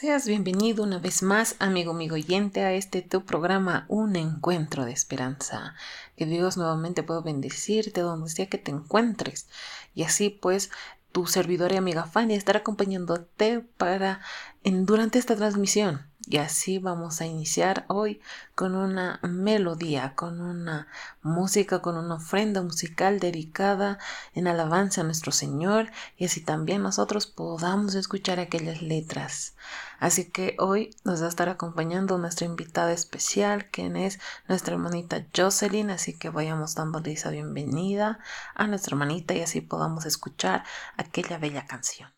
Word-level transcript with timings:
Seas 0.00 0.26
bienvenido 0.26 0.82
una 0.82 0.98
vez 0.98 1.22
más, 1.22 1.56
amigo, 1.58 1.90
amigo 1.90 2.14
oyente, 2.14 2.62
a 2.62 2.72
este 2.72 3.02
tu 3.02 3.26
programa 3.26 3.84
Un 3.88 4.16
Encuentro 4.16 4.86
de 4.86 4.92
Esperanza. 4.92 5.74
Que 6.16 6.24
Dios 6.24 6.56
nuevamente 6.56 7.02
pueda 7.02 7.20
bendecirte 7.20 8.00
donde 8.00 8.30
sea 8.30 8.46
que 8.46 8.56
te 8.56 8.70
encuentres. 8.70 9.50
Y 9.94 10.04
así 10.04 10.30
pues, 10.30 10.70
tu 11.12 11.26
servidora 11.26 11.74
y 11.74 11.76
amiga 11.76 12.04
Fanny 12.04 12.32
estará 12.32 12.60
acompañándote 12.60 13.60
para 13.76 14.22
en, 14.64 14.86
durante 14.86 15.18
esta 15.18 15.36
transmisión. 15.36 16.09
Y 16.26 16.36
así 16.36 16.78
vamos 16.78 17.20
a 17.20 17.26
iniciar 17.26 17.86
hoy 17.88 18.20
con 18.54 18.74
una 18.74 19.20
melodía, 19.22 20.14
con 20.14 20.40
una 20.40 20.86
música, 21.22 21.80
con 21.80 21.96
una 21.96 22.16
ofrenda 22.16 22.62
musical 22.62 23.20
dedicada 23.20 23.98
en 24.34 24.46
alabanza 24.46 25.00
a 25.00 25.04
nuestro 25.04 25.32
Señor 25.32 25.90
y 26.16 26.26
así 26.26 26.40
también 26.40 26.82
nosotros 26.82 27.26
podamos 27.26 27.94
escuchar 27.94 28.38
aquellas 28.38 28.82
letras. 28.82 29.54
Así 29.98 30.26
que 30.26 30.56
hoy 30.58 30.94
nos 31.04 31.22
va 31.22 31.26
a 31.26 31.30
estar 31.30 31.48
acompañando 31.48 32.18
nuestra 32.18 32.46
invitada 32.46 32.92
especial, 32.92 33.70
quien 33.70 33.96
es 33.96 34.20
nuestra 34.46 34.74
hermanita 34.74 35.26
Jocelyn, 35.34 35.90
así 35.90 36.18
que 36.18 36.30
vayamos 36.30 36.74
dándole 36.74 37.12
esa 37.12 37.30
bienvenida 37.30 38.18
a 38.54 38.66
nuestra 38.66 38.94
hermanita 38.94 39.34
y 39.34 39.40
así 39.40 39.60
podamos 39.60 40.06
escuchar 40.06 40.64
aquella 40.96 41.38
bella 41.38 41.66
canción. 41.66 42.10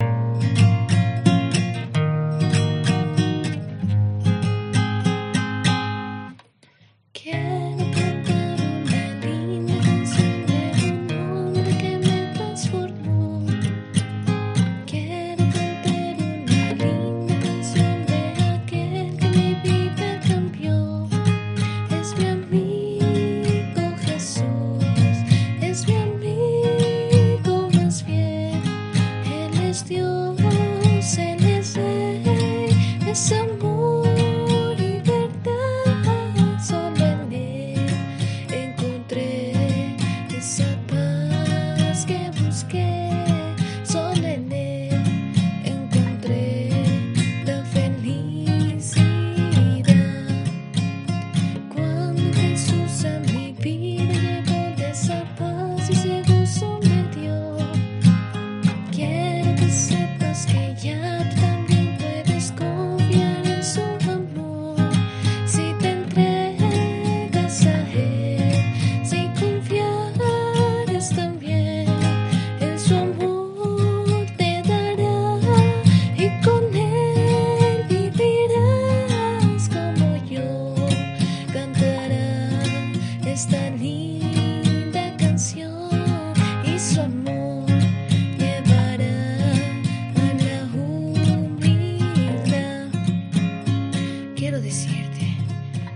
quiero 94.53 94.65
decirte 94.67 95.35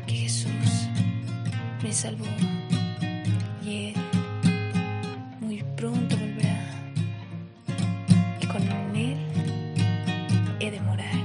que 0.06 0.14
Jesús 0.14 0.88
me 1.82 1.92
salvó 1.92 2.24
y 3.62 3.88
Él 3.88 3.94
muy 5.42 5.62
pronto 5.76 6.16
volverá. 6.16 6.64
Y 8.40 8.46
con 8.46 8.62
Él 8.96 9.18
he 10.58 10.70
de 10.70 10.80
morar. 10.80 11.20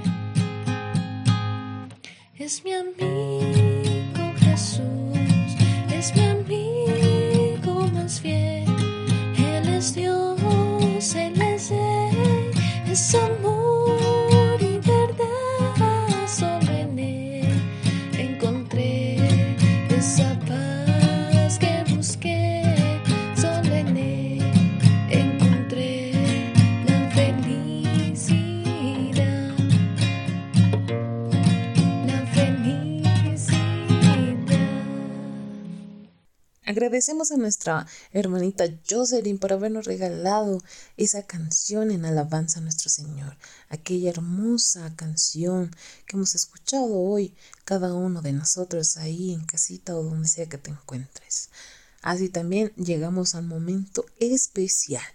Es 2.38 2.66
mi 2.66 2.74
amigo. 2.74 3.11
Agradecemos 36.82 37.32
a 37.32 37.38
nuestra 37.38 37.86
hermanita 38.12 38.66
Jocelyn 38.90 39.38
por 39.38 39.54
habernos 39.54 39.86
regalado 39.86 40.64
esa 40.98 41.22
canción 41.22 41.92
en 41.92 42.06
alabanza 42.06 42.58
a 42.58 42.64
nuestro 42.64 42.90
Señor, 42.90 43.38
aquella 43.70 44.10
hermosa 44.10 44.92
canción 44.96 45.70
que 46.08 46.16
hemos 46.16 46.34
escuchado 46.34 46.88
hoy 46.88 47.36
cada 47.66 47.94
uno 47.94 48.24
de 48.24 48.34
nosotros 48.34 48.98
ahí 48.98 49.32
en 49.32 49.46
casita 49.46 49.96
o 49.96 50.02
donde 50.02 50.28
sea 50.28 50.50
que 50.50 50.58
te 50.58 50.72
encuentres. 50.72 51.52
Así 52.02 52.30
también 52.30 52.74
llegamos 52.78 53.36
al 53.36 53.44
momento 53.44 54.04
especial, 54.18 55.06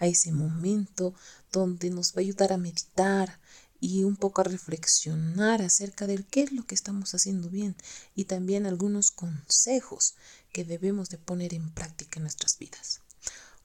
a 0.00 0.06
ese 0.06 0.30
momento 0.30 1.14
donde 1.50 1.88
nos 1.88 2.12
va 2.12 2.16
a 2.16 2.20
ayudar 2.20 2.52
a 2.52 2.58
meditar, 2.58 3.40
y 3.84 4.02
un 4.04 4.16
poco 4.16 4.40
a 4.40 4.44
reflexionar 4.44 5.60
acerca 5.60 6.06
de 6.06 6.24
qué 6.24 6.44
es 6.44 6.52
lo 6.52 6.66
que 6.66 6.74
estamos 6.74 7.14
haciendo 7.14 7.50
bien 7.50 7.76
y 8.14 8.24
también 8.24 8.64
algunos 8.64 9.10
consejos 9.10 10.14
que 10.54 10.64
debemos 10.64 11.10
de 11.10 11.18
poner 11.18 11.52
en 11.52 11.68
práctica 11.74 12.20
en 12.20 12.22
nuestras 12.22 12.56
vidas. 12.58 13.00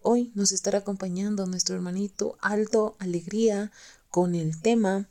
Hoy 0.01 0.31
nos 0.33 0.51
estará 0.51 0.79
acompañando 0.79 1.45
nuestro 1.45 1.75
hermanito 1.75 2.35
Aldo 2.41 2.95
Alegría 2.97 3.72
con 4.09 4.33
el 4.33 4.59
tema 4.59 5.07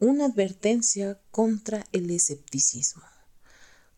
Una 0.00 0.24
advertencia 0.24 1.20
contra 1.30 1.84
el 1.92 2.10
escepticismo. 2.10 3.02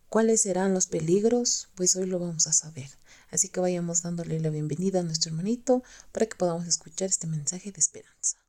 ¿Cuáles 0.09 0.43
serán 0.43 0.75
los 0.75 0.89
peligros? 0.89 1.69
Pues 1.77 1.95
hoy 1.95 2.07
lo 2.07 2.19
vamos 2.19 2.49
a 2.49 2.53
saber. 2.53 2.91
Así 3.31 3.51
que 3.51 3.61
vayamos 3.61 4.03
dándole 4.03 4.41
la 4.41 4.51
bienvenida 4.51 4.99
a 4.99 5.05
nuestro 5.05 5.31
hermanito 5.31 5.85
para 6.11 6.27
que 6.27 6.37
podamos 6.37 6.67
escuchar 6.67 7.09
este 7.09 7.29
mensaje 7.29 7.71
de 7.71 7.79
esperanza. 7.79 8.46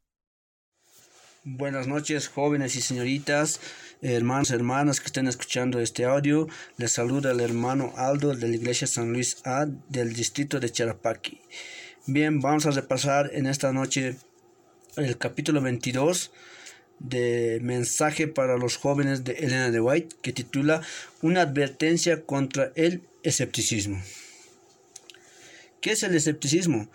Buenas 1.49 1.87
noches, 1.87 2.27
jóvenes 2.27 2.75
y 2.75 2.81
señoritas, 2.81 3.61
hermanos 4.01 4.51
hermanas 4.51 4.99
que 4.99 5.05
estén 5.05 5.29
escuchando 5.29 5.79
este 5.79 6.03
audio. 6.03 6.49
Les 6.75 6.91
saluda 6.91 7.31
el 7.31 7.39
hermano 7.39 7.93
Aldo 7.95 8.35
de 8.35 8.49
la 8.49 8.55
Iglesia 8.57 8.85
San 8.85 9.13
Luis 9.13 9.37
A 9.45 9.65
del 9.87 10.11
distrito 10.11 10.59
de 10.59 10.69
Charapaqui. 10.69 11.39
Bien, 12.05 12.41
vamos 12.41 12.65
a 12.65 12.71
repasar 12.71 13.31
en 13.33 13.45
esta 13.45 13.71
noche 13.71 14.17
el 14.97 15.17
capítulo 15.17 15.61
22 15.61 16.33
de 16.99 17.59
Mensaje 17.61 18.27
para 18.27 18.57
los 18.57 18.75
jóvenes 18.75 19.23
de 19.23 19.31
Elena 19.31 19.71
de 19.71 19.79
White 19.79 20.17
que 20.21 20.33
titula 20.33 20.81
Una 21.21 21.43
advertencia 21.43 22.25
contra 22.25 22.73
el 22.75 23.03
escepticismo. 23.23 24.03
¿Qué 25.79 25.91
es 25.91 26.03
el 26.03 26.13
escepticismo? 26.13 26.89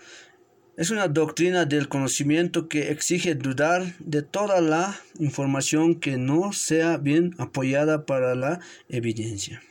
Es 0.75 0.89
una 0.89 1.07
doctrina 1.07 1.65
del 1.65 1.87
conocimiento 1.87 2.67
que 2.67 2.89
exige 2.89 3.35
dudar 3.35 3.95
de 3.99 4.23
toda 4.23 4.59
la 4.59 4.99
información 5.19 5.99
que 5.99 6.17
no 6.17 6.51
sea 6.51 6.97
bien 6.97 7.35
apoyada 7.37 8.07
para 8.07 8.33
la 8.33 8.59
evidencia. 8.89 9.61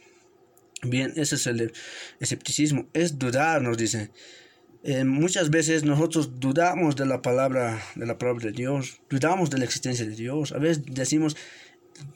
Bien, 0.83 1.13
ese 1.17 1.35
es 1.35 1.47
el 1.49 1.73
escepticismo, 2.21 2.87
es 2.93 3.19
dudar, 3.19 3.63
nos 3.63 3.79
dice. 3.79 4.13
Eh, 4.85 5.03
muchas 5.03 5.51
veces 5.51 5.83
nosotros 5.83 6.39
dudamos 6.39 6.95
de 6.95 7.07
la 7.07 7.21
palabra, 7.21 7.83
de 7.97 8.07
la 8.07 8.17
palabra 8.17 8.47
de 8.47 8.53
Dios, 8.53 9.01
dudamos 9.11 9.51
de 9.51 9.59
la 9.59 9.65
existencia 9.65 10.07
de 10.07 10.15
Dios. 10.15 10.53
A 10.53 10.59
veces 10.59 10.85
decimos, 10.87 11.37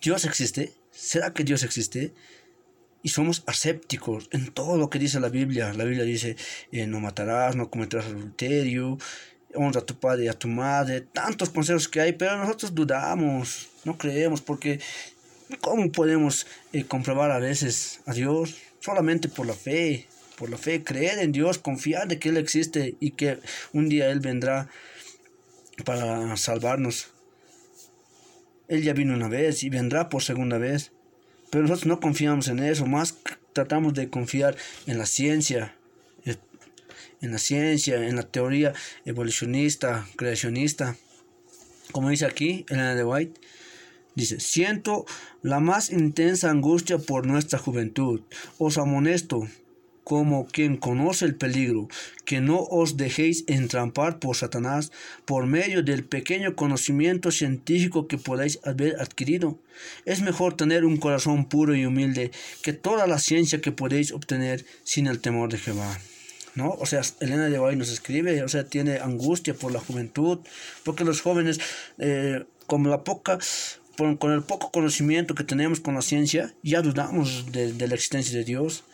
Dios 0.00 0.24
existe, 0.24 0.74
¿será 0.92 1.32
que 1.32 1.42
Dios 1.42 1.64
existe? 1.64 2.14
Y 3.06 3.10
somos 3.10 3.44
asépticos 3.46 4.28
en 4.32 4.50
todo 4.50 4.76
lo 4.78 4.90
que 4.90 4.98
dice 4.98 5.20
la 5.20 5.28
Biblia. 5.28 5.72
La 5.72 5.84
Biblia 5.84 6.02
dice, 6.02 6.34
eh, 6.72 6.88
no 6.88 6.98
matarás, 6.98 7.54
no 7.54 7.70
cometerás 7.70 8.06
adulterio. 8.06 8.98
honra 9.54 9.80
a 9.80 9.86
tu 9.86 9.94
padre 9.94 10.24
y 10.24 10.28
a 10.28 10.32
tu 10.32 10.48
madre, 10.48 11.02
tantos 11.02 11.50
consejos 11.50 11.86
que 11.86 12.00
hay, 12.00 12.14
pero 12.14 12.36
nosotros 12.36 12.74
dudamos, 12.74 13.68
no 13.84 13.96
creemos, 13.96 14.40
porque 14.40 14.80
¿cómo 15.60 15.92
podemos 15.92 16.48
eh, 16.72 16.82
comprobar 16.82 17.30
a 17.30 17.38
veces 17.38 18.00
a 18.06 18.12
Dios? 18.12 18.56
Solamente 18.80 19.28
por 19.28 19.46
la 19.46 19.54
fe, 19.54 20.08
por 20.36 20.50
la 20.50 20.58
fe, 20.58 20.82
creer 20.82 21.20
en 21.20 21.30
Dios, 21.30 21.58
confiar 21.58 22.08
de 22.08 22.18
que 22.18 22.30
Él 22.30 22.36
existe 22.38 22.96
y 22.98 23.12
que 23.12 23.38
un 23.72 23.88
día 23.88 24.10
Él 24.10 24.18
vendrá 24.18 24.68
para 25.84 26.36
salvarnos. 26.36 27.12
Él 28.66 28.82
ya 28.82 28.94
vino 28.94 29.14
una 29.14 29.28
vez 29.28 29.62
y 29.62 29.70
vendrá 29.70 30.08
por 30.08 30.24
segunda 30.24 30.58
vez. 30.58 30.90
Pero 31.50 31.62
nosotros 31.62 31.86
no 31.86 32.00
confiamos 32.00 32.48
en 32.48 32.58
eso, 32.60 32.86
más 32.86 33.16
tratamos 33.52 33.94
de 33.94 34.10
confiar 34.10 34.56
en 34.86 34.98
la 34.98 35.06
ciencia, 35.06 35.74
en 37.20 37.32
la 37.32 37.38
ciencia, 37.38 38.06
en 38.06 38.16
la 38.16 38.24
teoría 38.24 38.74
evolucionista, 39.04 40.06
creacionista. 40.16 40.96
Como 41.92 42.10
dice 42.10 42.26
aquí, 42.26 42.66
Elena 42.68 42.94
de 42.94 43.04
White, 43.04 43.40
dice, 44.14 44.40
siento 44.40 45.06
la 45.42 45.60
más 45.60 45.90
intensa 45.90 46.50
angustia 46.50 46.98
por 46.98 47.26
nuestra 47.26 47.58
juventud. 47.58 48.20
Os 48.58 48.76
amonesto, 48.78 49.48
como 50.06 50.46
quien 50.46 50.76
conoce 50.76 51.24
el 51.24 51.34
peligro, 51.34 51.88
que 52.24 52.40
no 52.40 52.60
os 52.60 52.96
dejéis 52.96 53.42
entrampar 53.48 54.20
por 54.20 54.36
Satanás 54.36 54.92
por 55.24 55.46
medio 55.46 55.82
del 55.82 56.04
pequeño 56.04 56.54
conocimiento 56.54 57.32
científico 57.32 58.06
que 58.06 58.16
podáis 58.16 58.60
haber 58.62 59.00
adquirido. 59.00 59.58
Es 60.04 60.20
mejor 60.20 60.56
tener 60.56 60.84
un 60.84 60.98
corazón 60.98 61.46
puro 61.46 61.74
y 61.74 61.86
humilde 61.86 62.30
que 62.62 62.72
toda 62.72 63.08
la 63.08 63.18
ciencia 63.18 63.60
que 63.60 63.72
podéis 63.72 64.12
obtener 64.12 64.64
sin 64.84 65.08
el 65.08 65.18
temor 65.18 65.50
de 65.50 65.58
Jehová. 65.58 65.98
¿no? 66.54 66.70
O 66.78 66.86
sea, 66.86 67.02
Elena 67.18 67.48
de 67.48 67.58
Guay 67.58 67.74
nos 67.74 67.90
escribe, 67.90 68.44
o 68.44 68.48
sea, 68.48 68.62
tiene 68.62 68.98
angustia 68.98 69.54
por 69.54 69.72
la 69.72 69.80
juventud, 69.80 70.38
porque 70.84 71.02
los 71.02 71.20
jóvenes, 71.20 71.58
eh, 71.98 72.44
como 72.68 72.90
la 72.90 73.02
poca, 73.02 73.40
con 73.96 74.30
el 74.30 74.44
poco 74.44 74.70
conocimiento 74.70 75.34
que 75.34 75.42
tenemos 75.42 75.80
con 75.80 75.96
la 75.96 76.02
ciencia, 76.02 76.54
ya 76.62 76.80
dudamos 76.80 77.50
de, 77.50 77.72
de 77.72 77.88
la 77.88 77.96
existencia 77.96 78.38
de 78.38 78.44
Dios. 78.44 78.84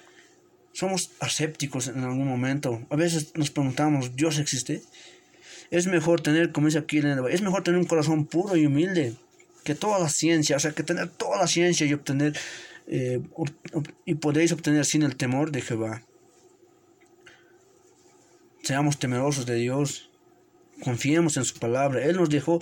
Somos 0.73 1.11
asépticos 1.21 1.89
en 1.89 2.03
algún 2.05 2.27
momento. 2.27 2.81
A 2.91 2.97
veces 2.97 3.33
nos 3.35 3.51
preguntamos, 3.51 4.17
¿Dios 4.17 4.39
existe? 4.39 4.83
Es 5.71 5.87
mejor 5.87 6.21
tener, 6.21 6.53
como 6.53 6.67
dice 6.67 6.79
aquí, 6.79 6.99
es 7.31 7.43
mejor 7.43 7.63
tener 7.63 7.79
un 7.79 7.87
corazón 7.87 8.27
puro 8.27 8.57
y 8.57 8.67
humilde 8.67 9.15
que 9.65 9.75
toda 9.75 9.99
la 9.99 10.09
ciencia, 10.09 10.57
o 10.57 10.61
sea, 10.61 10.73
que 10.73 10.83
tener 10.83 11.09
toda 11.09 11.39
la 11.39 11.47
ciencia 11.47 11.87
y 11.87 11.95
obtener, 11.95 12.37
eh, 12.87 13.21
y 14.05 14.15
podéis 14.15 14.53
obtener 14.53 14.85
sin 14.85 15.03
el 15.03 15.17
temor 15.17 15.53
de 15.53 15.63
Jehová. 15.63 16.03
Seamos 18.63 18.99
temerosos 18.99 19.47
de 19.47 19.57
Dios, 19.57 20.11
confiemos 20.83 21.37
en 21.37 21.45
su 21.45 21.59
palabra. 21.59 22.05
Él 22.05 22.17
nos 22.17 22.31
dejó 22.31 22.61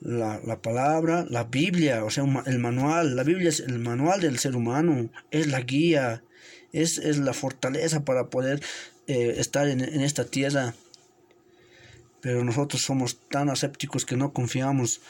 la, 0.00 0.40
la, 0.44 0.60
palabra, 0.60 1.26
la 1.28 1.44
Biblia, 1.44 2.04
o 2.04 2.10
sea, 2.10 2.24
el 2.46 2.58
manual. 2.58 3.16
La 3.16 3.22
Biblia 3.22 3.48
es 3.48 3.60
el 3.60 3.78
manual 3.78 4.20
del 4.20 4.38
ser 4.38 4.56
humano, 4.56 5.10
es 5.30 5.46
la 5.46 5.60
guía, 5.60 6.22
es, 6.72 6.98
es 6.98 7.18
la 7.18 7.32
fortaleza 7.32 8.04
para 8.04 8.28
poder 8.28 8.62
eh, 9.06 9.34
estar 9.38 9.68
en, 9.68 9.80
en, 9.80 10.00
esta 10.00 10.24
tierra. 10.24 10.74
Pero 12.20 12.44
nosotros 12.44 12.82
somos 12.82 13.18
tan 13.28 13.50
asépticos 13.50 14.06
que 14.06 14.16
no 14.16 14.32
confiamos 14.32 15.00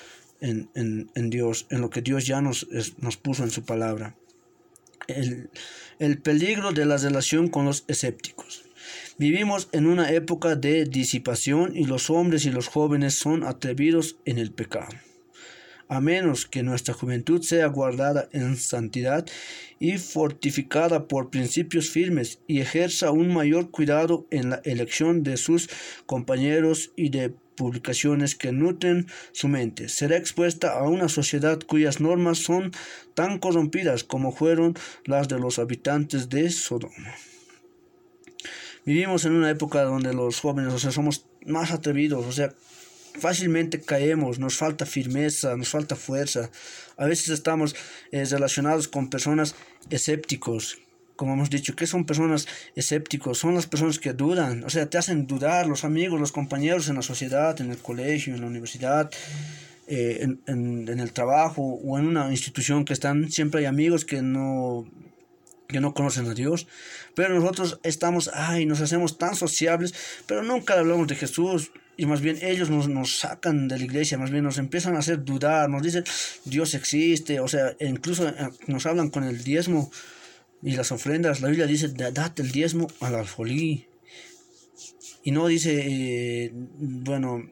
en, 0.41 0.69
en, 0.75 1.11
en 1.15 1.31
Dios, 1.31 1.67
en 1.71 1.81
lo 1.81 1.91
que 1.91 2.03
Dios 2.03 2.27
ya 2.27 2.41
nos, 2.41 2.67
nos 2.99 3.17
puso 3.17 3.45
en 3.45 3.51
su 3.51 3.65
palabra. 3.65 4.15
El, 5.09 5.51
el 5.99 6.19
peligro 6.19 6.73
de 6.73 6.87
la 6.87 6.97
relación 6.97 7.49
con 7.49 7.65
los 7.65 7.85
escépticos. 7.89 8.65
Vivimos 9.19 9.69
en 9.73 9.87
una 9.87 10.11
época 10.11 10.57
de 10.57 10.85
disipación 10.85 11.77
y 11.77 11.85
los 11.85 12.11
hombres 12.11 12.45
y 12.47 12.51
los 12.51 12.69
jóvenes 12.69 13.15
son 13.15 13.45
atrevidos 13.45 14.17
en 14.25 14.39
el 14.39 14.51
pecado. 14.53 14.89
A 15.89 16.01
menos 16.01 16.47
que 16.47 16.63
nuestra 16.63 16.95
juventud 16.95 17.43
sea 17.43 17.67
guardada 17.67 18.29
en 18.33 18.57
santidad 18.57 19.27
y 19.79 19.99
fortificada 19.99 21.09
por 21.09 21.31
principios 21.31 21.91
firmes 21.91 22.41
y 22.47 22.61
ejerza 22.61 23.11
un 23.11 23.33
mayor 23.33 23.71
cuidado 23.71 24.27
en 24.31 24.51
la 24.51 24.61
elección 24.65 25.23
de 25.23 25.37
sus 25.37 25.69
compañeros 26.07 26.93
y 26.97 27.11
de 27.11 27.35
publicaciones 27.57 28.35
que 28.35 28.53
nutren 28.53 29.07
su 29.33 29.49
mente, 29.49 29.89
será 29.89 30.17
expuesta 30.17 30.79
a 30.79 30.89
una 30.89 31.09
sociedad 31.09 31.61
cuyas 31.61 32.01
normas 32.01 32.39
son 32.39 32.73
tan 33.15 33.39
corrompidas 33.39 34.05
como 34.05 34.33
fueron 34.33 34.75
las 35.05 35.29
de 35.29 35.39
los 35.39 35.59
habitantes 35.59 36.29
de 36.29 36.51
Sodoma. 36.51 37.15
Vivimos 38.85 39.25
en 39.25 39.35
una 39.35 39.51
época 39.51 39.83
donde 39.83 40.13
los 40.13 40.41
jóvenes, 40.41 40.73
o 40.73 40.79
sea, 40.79 40.91
somos 40.91 41.27
más 41.47 41.71
atrevidos, 41.71 42.27
o 42.27 42.33
sea, 42.33 42.53
fácilmente 43.19 43.81
caemos, 43.81 44.39
nos 44.39 44.57
falta 44.57 44.87
firmeza, 44.87 45.57
nos 45.57 45.69
falta 45.69 45.97
fuerza. 45.97 46.51
A 46.97 47.07
veces 47.07 47.29
estamos 47.29 47.75
eh, 48.11 48.25
relacionados 48.25 48.89
con 48.89 49.11
personas 49.11 49.55
escépticos, 49.91 50.79
como 51.17 51.35
hemos 51.35 51.51
dicho, 51.51 51.77
¿qué 51.77 51.87
son 51.87 52.05
personas 52.05 52.49
escépticos? 52.75 53.39
Son 53.39 53.55
las 53.55 53.67
personas 53.67 53.99
que 53.99 54.13
dudan, 54.13 54.65
o 54.65 54.71
sea, 54.71 54.89
te 54.89 54.99
hacen 54.99 55.27
dudar 55.27 55.67
los 55.67 55.85
amigos, 55.85 56.19
los 56.19 56.33
compañeros 56.33 56.89
en 56.89 56.97
la 56.97 57.03
sociedad, 57.03 57.61
en 57.61 57.71
el 57.71 57.79
colegio, 57.79 58.35
en 58.35 58.41
la 58.41 58.47
universidad, 58.47 59.11
eh, 59.87 60.19
en, 60.23 60.41
en, 60.47 60.89
en, 60.89 61.01
el 61.01 61.13
trabajo 61.13 61.63
o 61.63 61.99
en 61.99 62.07
una 62.07 62.31
institución 62.31 62.85
que 62.85 62.93
están, 62.93 63.31
siempre 63.31 63.61
hay 63.61 63.67
amigos 63.67 64.05
que 64.05 64.23
no 64.23 64.87
que 65.69 65.81
no 65.81 65.95
conocen 65.95 66.29
a 66.29 66.35
Dios, 66.35 66.69
pero 67.15 67.35
nosotros 67.35 67.81
estamos, 67.83 68.31
ay, 68.35 68.67
nos 68.67 68.81
hacemos 68.81 69.19
tan 69.19 69.35
sociables, 69.35 69.95
pero 70.27 70.43
nunca 70.43 70.79
hablamos 70.79 71.09
de 71.09 71.17
Jesús, 71.17 71.73
y 71.97 72.07
más 72.07 72.21
bien 72.21 72.39
ellos 72.43 72.71
nos, 72.71 72.89
nos 72.89 73.19
sacan 73.19 73.69
de 73.69 73.79
la 73.79 73.85
iglesia, 73.85 74.19
más 74.19 74.31
bien 74.31 74.45
nos 74.45 74.59
empiezan 74.59 74.97
a 74.97 75.01
hacer 75.01 75.25
dudar, 75.25 75.69
nos 75.69 75.83
dicen, 75.83 76.05
Dios 76.45 76.75
existe, 76.75 77.41
o 77.41 77.49
sea, 77.49 77.77
incluso 77.81 78.29
eh, 78.29 78.35
nos 78.67 78.87
hablan 78.87 79.11
con 79.11 79.25
el 79.25 79.45
diezmo 79.45 79.91
y 80.63 80.73
las 80.73 80.93
ofrendas, 80.93 81.41
la 81.41 81.49
Biblia 81.49 81.67
dice, 81.67 81.89
date 81.89 82.43
el 82.43 82.53
diezmo 82.53 82.89
al 83.01 83.15
alfolí, 83.17 83.87
y 85.25 85.31
no 85.31 85.47
dice, 85.47 85.81
eh, 85.85 86.53
bueno, 86.53 87.45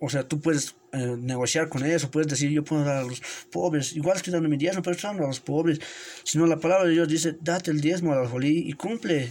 o 0.00 0.08
sea, 0.08 0.26
tú 0.26 0.40
puedes 0.40 0.74
eh, 0.92 1.16
negociar 1.18 1.68
con 1.68 1.84
eso, 1.84 2.10
puedes 2.10 2.26
decir, 2.26 2.50
yo 2.50 2.64
puedo 2.64 2.84
dar 2.84 2.96
a 2.96 3.02
los 3.04 3.22
pobres, 3.50 3.94
igual 3.94 4.16
estoy 4.16 4.32
dando 4.32 4.48
mi 4.48 4.56
diezmo, 4.56 4.82
pero 4.82 4.96
estoy 4.96 5.08
dando 5.08 5.24
a 5.24 5.28
los 5.28 5.40
pobres. 5.40 5.78
Sino 6.24 6.46
la 6.46 6.58
palabra 6.58 6.86
de 6.86 6.94
Dios 6.94 7.06
dice, 7.06 7.36
date 7.40 7.70
el 7.70 7.80
diezmo 7.80 8.12
al 8.12 8.20
alfolí 8.20 8.64
y 8.66 8.72
cumple, 8.72 9.30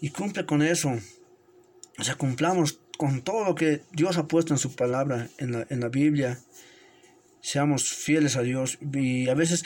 y 0.00 0.08
cumple 0.10 0.46
con 0.46 0.62
eso. 0.62 0.96
O 1.98 2.04
sea, 2.04 2.14
cumplamos 2.14 2.78
con 2.96 3.22
todo 3.22 3.44
lo 3.44 3.54
que 3.54 3.82
Dios 3.92 4.16
ha 4.16 4.26
puesto 4.28 4.54
en 4.54 4.58
su 4.58 4.74
palabra, 4.74 5.28
en 5.38 5.52
la, 5.52 5.66
en 5.70 5.80
la 5.80 5.88
Biblia. 5.88 6.38
Seamos 7.40 7.88
fieles 7.88 8.36
a 8.36 8.42
Dios. 8.42 8.78
Y 8.92 9.28
a 9.28 9.34
veces 9.34 9.64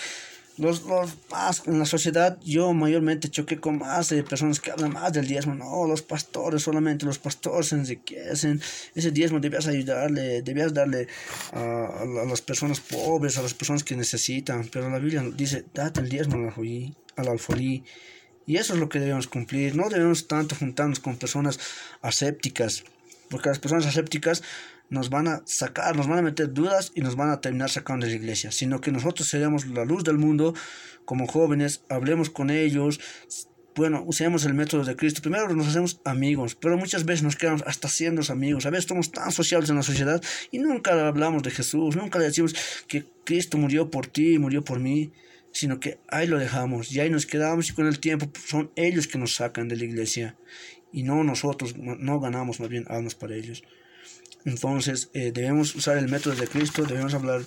los, 0.59 0.83
los 0.83 1.17
más 1.31 1.63
en 1.67 1.79
la 1.79 1.87
sociedad 1.87 2.37
yo 2.45 2.73
mayormente 2.73 3.31
choqué 3.31 3.61
con 3.61 3.79
más 3.79 4.09
de 4.09 4.25
personas 4.25 4.59
que 4.59 4.73
hablan 4.73 4.93
más 4.93 5.13
del 5.13 5.29
diezmo 5.29 5.55
no 5.55 5.87
los 5.87 6.03
pastores 6.03 6.63
solamente 6.63 7.07
los 7.07 7.21
pastores 7.21 7.69
se 7.69 7.77
enriquecen. 7.77 8.61
Ese 8.95 9.13
diezmo 9.13 9.39
debías 9.39 9.69
ayudarle 9.69 10.43
debías 10.43 10.75
darle 10.75 11.07
a, 11.53 12.03
a, 12.03 12.05
las 12.27 12.43
personas 12.43 12.81
pobres 12.81 13.39
a 13.39 13.43
las 13.43 13.55
personas 13.55 13.85
que 13.85 13.95
necesitan. 13.95 14.69
Pero 14.73 14.91
la 14.91 14.99
Biblia 14.99 15.23
dice 15.37 15.65
date 15.73 16.01
el 16.01 16.09
diezmo 16.09 16.35
al 16.37 16.47
alfolí, 16.47 16.97
al 17.15 17.29
alfolí 17.29 17.85
y 18.49 18.57
eso 18.57 18.73
es 18.73 18.81
lo 18.81 18.89
que 18.89 18.99
debemos 18.99 19.29
cumplir. 19.29 19.77
No 19.77 19.91
debemos 19.91 20.27
tanto 20.27 20.57
juntarnos 20.57 21.01
con 21.01 21.17
personas 21.19 21.61
asépticas 22.01 22.83
porque 23.29 23.49
las 23.49 23.59
personas 23.59 23.87
asépticas 23.87 24.43
nos 24.91 25.11
van 25.11 25.29
a 25.29 25.43
sacar, 25.45 25.97
nos 25.97 26.09
van 26.09 26.19
a 26.19 26.23
meter 26.23 26.53
dudas 26.53 26.93
y 26.95 27.01
nos 27.01 27.17
van 27.17 27.31
a 27.31 27.41
terminar 27.41 27.71
sacando 27.71 28.07
de 28.07 28.13
la 28.13 28.19
iglesia, 28.19 28.51
sino 28.51 28.81
que 28.81 28.91
nosotros 28.91 29.29
seamos 29.29 29.67
la 29.67 29.85
luz 29.85 30.05
del 30.05 30.19
mundo 30.19 30.55
como 31.05 31.27
jóvenes, 31.27 31.85
hablemos 31.89 32.31
con 32.31 32.51
ellos, 32.51 33.01
bueno, 33.79 34.03
usemos 34.05 34.45
el 34.45 34.55
método 34.55 34.85
de 34.85 34.97
Cristo. 34.97 35.23
Primero 35.23 35.55
nos 35.55 35.69
hacemos 35.69 36.01
amigos, 36.05 36.57
pero 36.57 36.77
muchas 36.77 37.05
veces 37.05 37.23
nos 37.23 37.37
quedamos 37.37 37.63
hasta 37.65 37.89
siendo 37.89 38.21
amigos. 38.29 38.67
A 38.67 38.71
veces 38.71 38.87
somos 38.87 39.13
tan 39.13 39.31
sociales 39.31 39.71
en 39.71 39.77
la 39.77 39.85
sociedad 39.85 40.21
y 40.51 40.59
nunca 40.59 41.07
hablamos 41.07 41.45
de 41.45 41.53
Jesús, 41.53 41.95
nunca 41.95 42.19
le 42.19 42.25
decimos 42.25 42.57
que 42.89 43.07
Cristo 43.25 43.57
murió 43.57 43.89
por 43.89 44.09
ti, 44.09 44.37
murió 44.39 44.65
por 44.65 44.81
mí, 44.81 45.13
sino 45.53 45.79
que 45.79 46.01
ahí 46.09 46.27
lo 46.27 46.39
dejamos 46.39 46.91
y 46.91 46.99
ahí 47.01 47.09
nos 47.09 47.25
quedamos 47.25 47.71
y 47.71 47.73
con 47.73 47.87
el 47.87 48.01
tiempo 48.01 48.29
son 48.47 48.73
ellos 48.75 49.07
que 49.07 49.17
nos 49.17 49.37
sacan 49.37 49.69
de 49.69 49.77
la 49.77 49.85
iglesia 49.85 50.37
y 50.93 51.03
no 51.03 51.23
nosotros, 51.25 51.77
no 51.77 52.21
ganamos 52.21 52.61
más 52.61 52.69
bien 52.69 52.85
almas 52.89 53.15
para 53.15 53.35
ellos. 53.35 53.63
Entonces 54.45 55.11
eh, 55.13 55.33
debemos 55.33 55.75
usar 55.75 55.99
el 55.99 56.09
método 56.09 56.35
de 56.35 56.47
Cristo, 56.47 56.85
debemos 56.85 57.15
hablar 57.15 57.43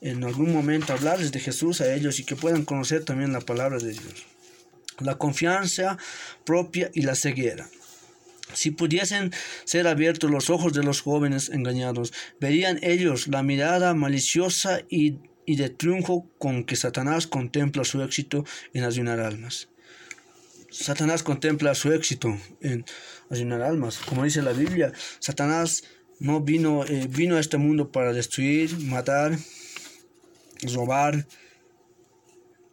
en 0.00 0.24
algún 0.24 0.52
momento, 0.52 0.92
hablarles 0.92 1.32
de 1.32 1.40
Jesús 1.40 1.80
a 1.80 1.94
ellos 1.94 2.20
y 2.20 2.24
que 2.24 2.36
puedan 2.36 2.64
conocer 2.64 3.04
también 3.04 3.32
la 3.32 3.40
palabra 3.40 3.78
de 3.78 3.92
Dios. 3.92 4.26
La 5.00 5.18
confianza 5.18 5.98
propia 6.44 6.90
y 6.94 7.02
la 7.02 7.14
ceguera. 7.14 7.68
Si 8.54 8.70
pudiesen 8.70 9.32
ser 9.64 9.86
abiertos 9.86 10.30
los 10.30 10.48
ojos 10.48 10.72
de 10.72 10.82
los 10.82 11.02
jóvenes 11.02 11.50
engañados, 11.50 12.12
verían 12.40 12.78
ellos 12.82 13.28
la 13.28 13.42
mirada 13.42 13.92
maliciosa 13.94 14.80
y, 14.88 15.18
y 15.44 15.56
de 15.56 15.68
triunfo 15.68 16.30
con 16.38 16.64
que 16.64 16.76
Satanás 16.76 17.26
contempla 17.26 17.84
su 17.84 18.02
éxito 18.02 18.44
en 18.72 18.84
ayunar 18.84 19.20
almas. 19.20 19.68
Satanás 20.70 21.22
contempla 21.22 21.74
su 21.74 21.92
éxito 21.92 22.36
en 22.60 22.84
ayunar 23.30 23.62
almas. 23.62 23.98
Como 23.98 24.24
dice 24.24 24.42
la 24.42 24.52
Biblia, 24.52 24.92
Satanás 25.18 25.84
no 26.20 26.40
vino, 26.40 26.84
eh, 26.84 27.06
vino 27.08 27.36
a 27.36 27.40
este 27.40 27.56
mundo 27.56 27.90
para 27.90 28.12
destruir, 28.12 28.78
matar, 28.80 29.38
robar. 30.74 31.26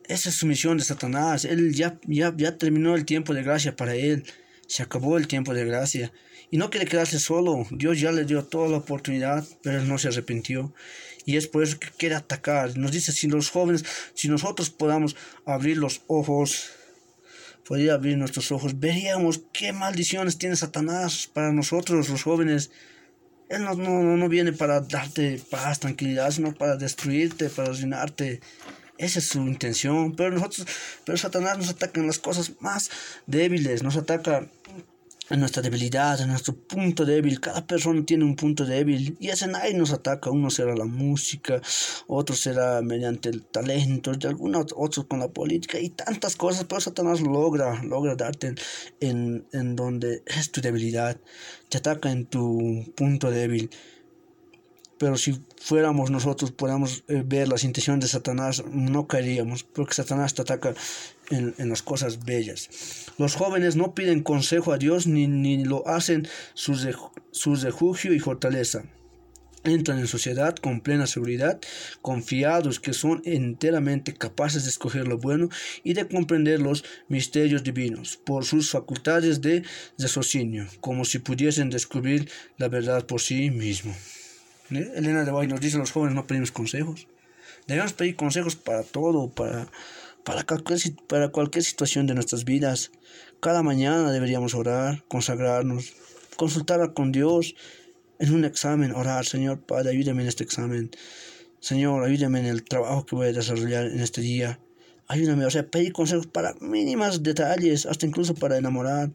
Esa 0.07 0.29
es 0.29 0.35
su 0.35 0.45
misión 0.45 0.77
de 0.77 0.83
Satanás. 0.83 1.45
Él 1.45 1.73
ya, 1.73 1.99
ya, 2.05 2.33
ya 2.35 2.57
terminó 2.57 2.95
el 2.95 3.05
tiempo 3.05 3.33
de 3.33 3.43
gracia 3.43 3.75
para 3.75 3.95
él. 3.95 4.25
Se 4.67 4.83
acabó 4.83 5.17
el 5.17 5.27
tiempo 5.27 5.53
de 5.53 5.65
gracia. 5.65 6.11
Y 6.51 6.57
no 6.57 6.69
quiere 6.69 6.85
quedarse 6.85 7.19
solo. 7.19 7.65
Dios 7.71 7.99
ya 7.99 8.11
le 8.11 8.25
dio 8.25 8.43
toda 8.43 8.69
la 8.69 8.77
oportunidad, 8.77 9.47
pero 9.63 9.79
él 9.79 9.87
no 9.87 9.97
se 9.97 10.09
arrepintió. 10.09 10.73
Y 11.25 11.37
es 11.37 11.47
por 11.47 11.63
eso 11.63 11.79
que 11.79 11.89
quiere 11.97 12.15
atacar. 12.15 12.77
Nos 12.77 12.91
dice, 12.91 13.11
si 13.11 13.27
los 13.27 13.49
jóvenes, 13.49 13.83
si 14.13 14.27
nosotros 14.27 14.69
podamos 14.69 15.15
abrir 15.45 15.77
los 15.77 16.01
ojos, 16.07 16.69
podría 17.65 17.95
abrir 17.95 18.17
nuestros 18.17 18.51
ojos, 18.51 18.79
veríamos 18.79 19.41
qué 19.51 19.73
maldiciones 19.73 20.37
tiene 20.37 20.55
Satanás 20.55 21.29
para 21.31 21.51
nosotros, 21.51 22.09
los 22.09 22.23
jóvenes. 22.23 22.71
Él 23.49 23.63
no, 23.63 23.75
no, 23.75 24.17
no 24.17 24.29
viene 24.29 24.53
para 24.53 24.81
darte 24.81 25.41
paz, 25.49 25.79
tranquilidad, 25.79 26.31
sino 26.31 26.53
para 26.53 26.77
destruirte, 26.77 27.49
para 27.49 27.69
arruinarte. 27.69 28.41
Esa 28.97 29.19
es 29.19 29.27
su 29.27 29.39
intención. 29.39 30.15
Pero 30.15 30.31
nosotros, 30.31 30.67
pero 31.05 31.17
Satanás 31.17 31.57
nos 31.57 31.69
ataca 31.69 31.99
en 31.99 32.07
las 32.07 32.19
cosas 32.19 32.53
más 32.59 32.89
débiles, 33.27 33.83
nos 33.83 33.97
ataca 33.97 34.47
en 35.29 35.39
nuestra 35.39 35.61
debilidad, 35.61 36.19
en 36.21 36.29
nuestro 36.29 36.55
punto 36.55 37.05
débil. 37.05 37.39
Cada 37.39 37.65
persona 37.65 38.05
tiene 38.05 38.25
un 38.25 38.35
punto 38.35 38.65
débil 38.65 39.17
y 39.19 39.29
ese 39.29 39.47
nadie 39.47 39.73
nos 39.73 39.91
ataca. 39.91 40.29
Uno 40.29 40.49
será 40.49 40.75
la 40.75 40.85
música, 40.85 41.61
otro 42.07 42.35
será 42.35 42.81
mediante 42.81 43.29
el 43.29 43.43
talento, 43.43 44.11
y 44.19 44.27
algunos 44.27 44.67
otros 44.75 45.05
con 45.05 45.19
la 45.19 45.27
política 45.27 45.79
y 45.79 45.89
tantas 45.89 46.35
cosas. 46.35 46.65
Pero 46.65 46.81
Satanás 46.81 47.21
logra, 47.21 47.81
logra 47.83 48.15
darte 48.15 48.55
en, 48.99 49.45
en 49.51 49.75
donde 49.75 50.23
es 50.25 50.51
tu 50.51 50.61
debilidad. 50.61 51.17
Te 51.69 51.77
ataca 51.77 52.11
en 52.11 52.25
tu 52.25 52.93
punto 52.95 53.31
débil. 53.31 53.69
Pero 54.97 55.17
si 55.17 55.41
fuéramos 55.57 56.09
nosotros, 56.09 56.51
podamos 56.51 57.03
eh, 57.09 57.21
ver 57.25 57.49
las 57.49 57.65
intenciones 57.65 58.05
de 58.05 58.07
Satanás, 58.07 58.63
no 58.71 59.07
caeríamos, 59.07 59.63
porque 59.63 59.93
Satanás 59.93 60.33
te 60.33 60.43
ataca 60.43 60.73
en, 61.29 61.55
en, 61.57 61.69
las 61.69 61.81
cosas 61.81 62.25
bellas. 62.25 62.69
Los 63.17 63.35
jóvenes 63.35 63.75
no 63.75 63.93
piden 63.95 64.23
consejo 64.23 64.73
a 64.73 64.77
Dios 64.77 65.07
ni, 65.07 65.27
ni 65.27 65.63
lo 65.63 65.87
hacen 65.87 66.27
sus 66.53 67.61
refugio 67.61 68.13
y 68.13 68.19
fortaleza. 68.19 68.83
Entran 69.63 69.97
en 69.97 70.07
sociedad 70.07 70.55
con 70.55 70.79
plena 70.81 71.07
seguridad, 71.07 71.59
confiados 72.03 72.79
que 72.79 72.93
son 72.93 73.23
enteramente 73.25 74.13
capaces 74.13 74.63
de 74.63 74.69
escoger 74.69 75.07
lo 75.07 75.17
bueno 75.17 75.49
y 75.83 75.93
de 75.93 76.07
comprender 76.07 76.61
los 76.61 76.83
misterios 77.07 77.63
divinos 77.63 78.17
por 78.17 78.45
sus 78.45 78.69
facultades 78.69 79.41
de 79.41 79.63
raciocinio, 79.97 80.67
como 80.81 81.03
si 81.03 81.17
pudiesen 81.17 81.71
descubrir 81.71 82.29
la 82.57 82.67
verdad 82.67 83.07
por 83.07 83.21
sí 83.21 83.49
mismos. 83.49 83.95
¿Eh? 84.69 84.91
Elena 84.95 85.25
de 85.25 85.31
Guay 85.31 85.47
nos 85.47 85.61
dice 85.61 85.77
los 85.79 85.91
jóvenes 85.91 86.15
no 86.15 86.27
pedimos 86.27 86.51
consejos. 86.51 87.07
Debemos 87.65 87.93
pedir 87.93 88.15
consejos 88.15 88.55
para 88.55 88.83
todo, 88.83 89.29
para, 89.31 89.67
para, 90.25 90.43
cualquier, 90.43 90.79
para 91.07 91.29
cualquier 91.29 91.63
situación 91.63 92.07
de 92.07 92.15
nuestras 92.15 92.43
vidas. 92.43 92.91
Cada 93.39 93.63
mañana 93.63 94.11
deberíamos 94.11 94.55
orar, 94.55 95.05
consagrarnos, 95.07 95.93
consultar 96.35 96.93
con 96.93 97.11
Dios 97.11 97.55
en 98.19 98.33
un 98.33 98.43
examen, 98.43 98.91
orar, 98.91 99.25
Señor 99.25 99.61
Padre, 99.61 99.91
ayúdame 99.91 100.23
en 100.23 100.27
este 100.27 100.43
examen. 100.43 100.89
Señor, 101.59 102.03
ayúdame 102.03 102.39
en 102.39 102.47
el 102.47 102.63
trabajo 102.63 103.05
que 103.05 103.15
voy 103.15 103.27
a 103.27 103.33
desarrollar 103.33 103.85
en 103.85 103.99
este 103.99 104.21
día. 104.21 104.59
Ayúdame, 105.07 105.45
o 105.45 105.51
sea, 105.51 105.69
pedir 105.69 105.93
consejos 105.93 106.27
para 106.27 106.55
mínimas 106.59 107.21
detalles, 107.21 107.85
hasta 107.85 108.05
incluso 108.05 108.33
para 108.33 108.57
enamorar. 108.57 109.11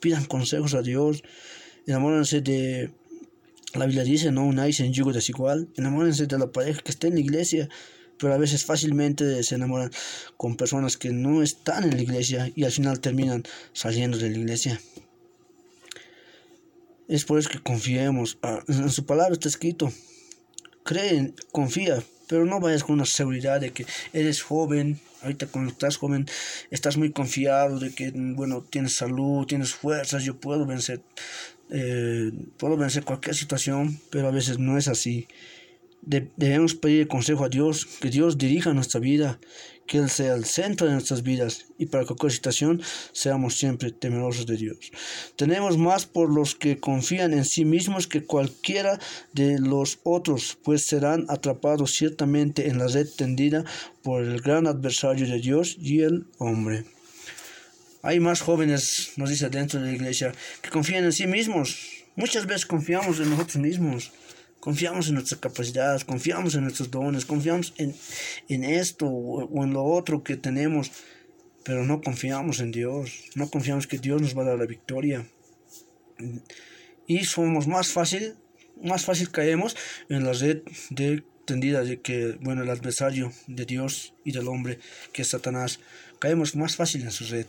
Pidan 0.00 0.24
consejos 0.26 0.74
a 0.74 0.82
Dios. 0.82 1.22
Enamórense 1.86 2.40
de 2.42 2.92
la 3.74 3.86
Biblia 3.86 4.04
dice, 4.04 4.30
no 4.30 4.44
unáis 4.44 4.80
en 4.80 4.92
yugo 4.92 5.12
desigual, 5.12 5.68
enamórense 5.76 6.26
de 6.26 6.38
la 6.38 6.50
pareja 6.50 6.82
que 6.82 6.90
esté 6.90 7.06
en 7.08 7.14
la 7.14 7.20
iglesia, 7.20 7.68
pero 8.20 8.34
a 8.34 8.38
veces 8.38 8.64
fácilmente 8.64 9.42
se 9.42 9.54
enamoran 9.54 9.90
con 10.36 10.56
personas 10.56 10.96
que 10.96 11.10
no 11.10 11.42
están 11.42 11.84
en 11.84 11.96
la 11.96 12.02
iglesia 12.02 12.52
y 12.54 12.64
al 12.64 12.72
final 12.72 13.00
terminan 13.00 13.44
saliendo 13.72 14.18
de 14.18 14.30
la 14.30 14.38
iglesia. 14.38 14.80
Es 17.08 17.24
por 17.24 17.38
eso 17.38 17.50
que 17.50 17.60
confiemos. 17.60 18.38
Ah, 18.42 18.60
en 18.68 18.90
su 18.90 19.04
palabra 19.04 19.32
está 19.32 19.48
escrito. 19.48 19.92
Creen, 20.84 21.34
confía, 21.50 22.02
pero 22.28 22.44
no 22.44 22.60
vayas 22.60 22.84
con 22.84 22.94
una 22.94 23.06
seguridad 23.06 23.60
de 23.60 23.72
que 23.72 23.86
eres 24.12 24.42
joven. 24.42 25.00
Ahorita 25.22 25.46
cuando 25.46 25.72
estás 25.72 25.96
joven 25.96 26.26
estás 26.70 26.96
muy 26.96 27.10
confiado 27.10 27.78
de 27.78 27.92
que, 27.92 28.12
bueno, 28.14 28.62
tienes 28.62 28.94
salud, 28.94 29.46
tienes 29.46 29.74
fuerzas, 29.74 30.24
yo 30.24 30.40
puedo 30.40 30.64
vencer 30.64 31.02
eh, 31.72 32.32
puedo 32.56 32.76
vencer 32.76 33.04
cualquier 33.04 33.36
situación, 33.36 34.00
pero 34.10 34.28
a 34.28 34.32
veces 34.32 34.58
no 34.58 34.76
es 34.76 34.88
así. 34.88 35.28
Debemos 36.02 36.74
pedir 36.74 37.08
consejo 37.08 37.44
a 37.44 37.48
Dios, 37.48 37.86
que 38.00 38.10
Dios 38.10 38.38
dirija 38.38 38.72
nuestra 38.72 39.00
vida, 39.00 39.38
que 39.86 39.98
Él 39.98 40.08
sea 40.08 40.34
el 40.34 40.44
centro 40.44 40.86
de 40.86 40.92
nuestras 40.92 41.24
vidas 41.24 41.66
y 41.76 41.86
para 41.86 42.04
cualquier 42.04 42.30
situación 42.30 42.80
seamos 43.12 43.56
siempre 43.56 43.90
temerosos 43.90 44.46
de 44.46 44.56
Dios. 44.56 44.92
Tenemos 45.34 45.78
más 45.78 46.06
por 46.06 46.32
los 46.32 46.54
que 46.54 46.78
confían 46.78 47.32
en 47.32 47.44
sí 47.44 47.64
mismos 47.64 48.06
que 48.06 48.24
cualquiera 48.24 49.00
de 49.32 49.58
los 49.58 49.98
otros, 50.04 50.56
pues 50.62 50.84
serán 50.84 51.26
atrapados 51.28 51.92
ciertamente 51.92 52.68
en 52.68 52.78
la 52.78 52.86
red 52.86 53.08
tendida 53.08 53.64
por 54.02 54.22
el 54.22 54.40
gran 54.40 54.68
adversario 54.68 55.26
de 55.26 55.40
Dios 55.40 55.76
y 55.80 56.02
el 56.02 56.26
hombre. 56.38 56.84
Hay 58.02 58.20
más 58.20 58.40
jóvenes, 58.40 59.14
nos 59.16 59.28
dice 59.28 59.50
dentro 59.50 59.80
de 59.80 59.86
la 59.86 59.92
iglesia, 59.92 60.32
que 60.62 60.70
confían 60.70 61.04
en 61.04 61.12
sí 61.12 61.26
mismos. 61.26 62.04
Muchas 62.14 62.46
veces 62.46 62.64
confiamos 62.64 63.18
en 63.18 63.30
nosotros 63.30 63.56
mismos, 63.56 64.12
confiamos 64.60 65.08
en 65.08 65.14
nuestras 65.14 65.40
capacidades, 65.40 66.04
confiamos 66.04 66.54
en 66.54 66.62
nuestros 66.62 66.90
dones, 66.90 67.24
confiamos 67.24 67.74
en, 67.78 67.94
en 68.48 68.64
esto 68.64 69.06
o, 69.06 69.64
en 69.64 69.72
lo 69.72 69.84
otro 69.84 70.22
que 70.22 70.36
tenemos, 70.36 70.92
pero 71.64 71.84
no 71.84 72.00
confiamos 72.00 72.60
en 72.60 72.70
Dios, 72.70 73.24
no 73.34 73.50
confiamos 73.50 73.86
que 73.86 73.98
Dios 73.98 74.20
nos 74.20 74.36
va 74.36 74.42
a 74.42 74.46
dar 74.46 74.58
la 74.58 74.66
victoria. 74.66 75.26
Y 77.06 77.24
somos 77.24 77.66
más 77.66 77.88
fácil, 77.88 78.34
más 78.82 79.04
fácil 79.04 79.30
caemos 79.30 79.76
en 80.08 80.24
la 80.24 80.32
red 80.32 80.62
de 80.90 81.24
tendida 81.46 81.82
de 81.82 82.00
que, 82.00 82.38
bueno, 82.40 82.62
el 82.62 82.70
adversario 82.70 83.32
de 83.48 83.64
Dios 83.64 84.14
y 84.24 84.32
del 84.32 84.46
hombre, 84.46 84.78
que 85.12 85.22
es 85.22 85.28
Satanás, 85.28 85.80
caemos 86.20 86.54
más 86.54 86.76
fácil 86.76 87.02
en 87.02 87.10
su 87.10 87.24
red 87.24 87.46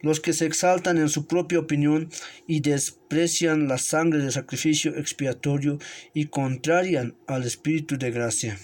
los 0.00 0.20
que 0.20 0.32
se 0.32 0.46
exaltan 0.46 0.98
en 0.98 1.08
su 1.08 1.26
propia 1.26 1.58
opinión 1.58 2.10
y 2.46 2.60
desprecian 2.60 3.68
la 3.68 3.78
sangre 3.78 4.24
de 4.24 4.32
sacrificio 4.32 4.96
expiatorio 4.96 5.78
y 6.14 6.26
contrarian 6.26 7.14
al 7.26 7.44
espíritu 7.44 7.98
de 7.98 8.10
gracia. 8.10 8.58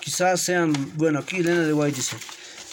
Quizás 0.00 0.40
sean, 0.40 0.72
bueno, 0.96 1.18
aquí 1.18 1.36
Elena 1.36 1.66
de 1.66 1.72
White 1.72 1.96
dice, 1.96 2.16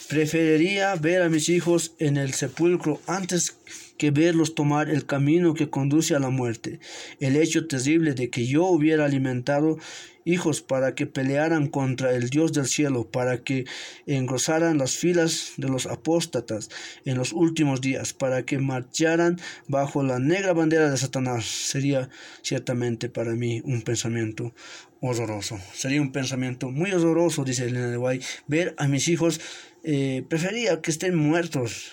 preferiría 0.08 0.96
ver 0.96 1.22
a 1.22 1.30
mis 1.30 1.50
hijos 1.50 1.94
en 2.00 2.18
el 2.18 2.34
sepulcro 2.34 3.02
antes 3.08 3.52
que 3.52 3.85
verlos 4.12 4.56
tomar 4.56 4.90
el 4.90 5.06
camino 5.06 5.54
que 5.54 5.70
conduce 5.70 6.16
a 6.16 6.20
la 6.20 6.30
muerte. 6.30 6.80
El 7.20 7.36
hecho 7.36 7.68
terrible 7.68 8.14
de 8.14 8.30
que 8.30 8.46
yo 8.46 8.66
hubiera 8.66 9.06
alimentado 9.06 9.78
hijos 10.26 10.62
para 10.62 10.96
que 10.96 11.06
pelearan 11.06 11.68
contra 11.68 12.14
el 12.16 12.30
Dios 12.30 12.52
del 12.52 12.66
cielo, 12.66 13.10
para 13.10 13.44
que 13.44 13.66
engrosaran 14.08 14.80
las 14.80 14.96
filas 14.96 15.54
de 15.58 15.70
los 15.70 15.86
apóstatas 15.86 16.70
en 17.06 17.18
los 17.18 17.32
últimos 17.32 17.80
días, 17.80 18.14
para 18.14 18.44
que 18.44 18.58
marcharan 18.58 19.40
bajo 19.68 20.04
la 20.04 20.20
negra 20.20 20.54
bandera 20.54 20.90
de 20.90 20.98
Satanás, 20.98 21.46
sería 21.46 22.10
ciertamente 22.42 23.08
para 23.08 23.36
mí 23.36 23.62
un 23.64 23.84
pensamiento 23.84 24.54
horroroso. 25.00 25.60
Sería 25.74 26.02
un 26.02 26.12
pensamiento 26.12 26.72
muy 26.72 26.92
horroroso, 26.92 27.44
dice 27.44 27.66
Elena 27.66 27.92
de 27.92 27.98
Guay, 27.98 28.20
ver 28.48 28.74
a 28.78 28.88
mis 28.88 29.08
hijos, 29.08 29.40
eh, 29.84 30.26
prefería 30.28 30.82
que 30.82 30.90
estén 30.90 31.16
muertos 31.16 31.92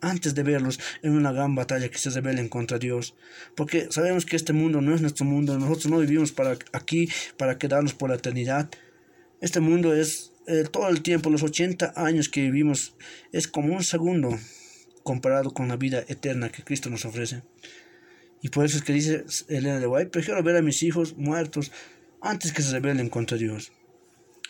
antes 0.00 0.34
de 0.34 0.42
verlos 0.42 0.78
en 1.02 1.12
una 1.12 1.32
gran 1.32 1.54
batalla 1.54 1.88
que 1.88 1.98
se 1.98 2.10
rebelen 2.10 2.48
contra 2.48 2.78
Dios. 2.78 3.14
Porque 3.54 3.88
sabemos 3.90 4.26
que 4.26 4.36
este 4.36 4.52
mundo 4.52 4.80
no 4.80 4.94
es 4.94 5.00
nuestro 5.00 5.24
mundo, 5.24 5.58
nosotros 5.58 5.86
no 5.86 5.98
vivimos 5.98 6.32
para 6.32 6.56
aquí 6.72 7.08
para 7.36 7.58
quedarnos 7.58 7.94
por 7.94 8.10
la 8.10 8.16
eternidad. 8.16 8.68
Este 9.40 9.60
mundo 9.60 9.94
es 9.94 10.32
eh, 10.46 10.64
todo 10.70 10.88
el 10.88 11.02
tiempo, 11.02 11.30
los 11.30 11.42
80 11.42 11.94
años 11.96 12.28
que 12.28 12.42
vivimos, 12.42 12.94
es 13.32 13.48
como 13.48 13.74
un 13.74 13.82
segundo 13.82 14.38
comparado 15.02 15.52
con 15.52 15.68
la 15.68 15.76
vida 15.76 16.04
eterna 16.08 16.50
que 16.50 16.62
Cristo 16.62 16.90
nos 16.90 17.04
ofrece. 17.04 17.42
Y 18.42 18.48
por 18.50 18.64
eso 18.64 18.76
es 18.76 18.84
que 18.84 18.92
dice 18.92 19.24
Elena 19.48 19.80
de 19.80 19.86
White, 19.86 20.10
prefiero 20.10 20.42
ver 20.42 20.56
a 20.56 20.62
mis 20.62 20.82
hijos 20.82 21.16
muertos 21.16 21.72
antes 22.20 22.52
que 22.52 22.62
se 22.62 22.72
rebelen 22.72 23.08
contra 23.08 23.36
Dios. 23.36 23.72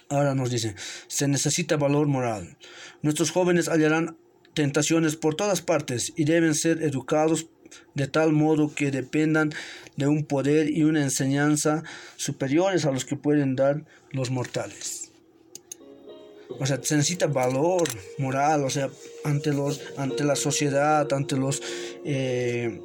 Ahora 0.08 0.34
nos 0.34 0.50
dice, 0.50 0.74
se 1.08 1.28
necesita 1.28 1.76
valor 1.76 2.06
moral. 2.06 2.56
Nuestros 3.02 3.30
jóvenes 3.30 3.68
hallarán 3.68 4.16
tentaciones 4.56 5.16
por 5.16 5.34
todas 5.34 5.60
partes 5.60 6.14
y 6.16 6.24
deben 6.24 6.54
ser 6.54 6.82
educados 6.82 7.46
de 7.94 8.06
tal 8.08 8.32
modo 8.32 8.74
que 8.74 8.90
dependan 8.90 9.52
de 9.96 10.06
un 10.08 10.24
poder 10.24 10.70
y 10.70 10.82
una 10.82 11.02
enseñanza 11.02 11.84
superiores 12.16 12.86
a 12.86 12.90
los 12.90 13.04
que 13.04 13.16
pueden 13.16 13.54
dar 13.54 13.84
los 14.12 14.30
mortales. 14.30 15.10
O 16.58 16.64
sea, 16.64 16.80
se 16.82 16.96
necesita 16.96 17.26
valor 17.26 17.86
moral, 18.18 18.64
o 18.64 18.70
sea, 18.70 18.88
ante, 19.24 19.52
los, 19.52 19.82
ante 19.98 20.24
la 20.24 20.36
sociedad, 20.36 21.12
ante 21.12 21.36
los 21.36 21.62
eh, 22.04 22.80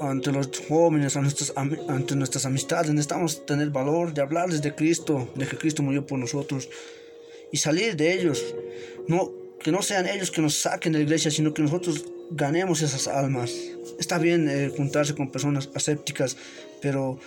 ante 0.00 0.30
los 0.30 0.48
jóvenes, 0.68 1.16
ante 1.16 2.16
nuestras 2.16 2.46
amistades. 2.46 2.90
Necesitamos 2.90 3.44
tener 3.44 3.70
valor 3.70 4.14
de 4.14 4.22
hablarles 4.22 4.62
de 4.62 4.74
Cristo, 4.74 5.28
de 5.34 5.46
que 5.46 5.58
Cristo 5.58 5.82
murió 5.82 6.06
por 6.06 6.18
nosotros 6.18 6.68
y 7.50 7.56
salir 7.56 7.96
de 7.96 8.14
ellos. 8.14 8.42
No, 9.08 9.32
que 9.64 9.72
no 9.72 9.80
sean 9.80 10.06
ellos 10.06 10.30
que 10.30 10.42
nos 10.42 10.58
saquen 10.58 10.92
de 10.92 10.98
la 10.98 11.04
iglesia, 11.04 11.30
sino 11.30 11.54
que 11.54 11.62
nosotros 11.62 12.04
ganemos 12.30 12.82
esas 12.82 13.08
almas. 13.08 13.50
Está 13.98 14.18
bien 14.18 14.46
eh, 14.48 14.70
juntarse 14.76 15.14
con 15.14 15.32
personas 15.32 15.70
asépticas, 15.74 16.36
pero 16.82 17.18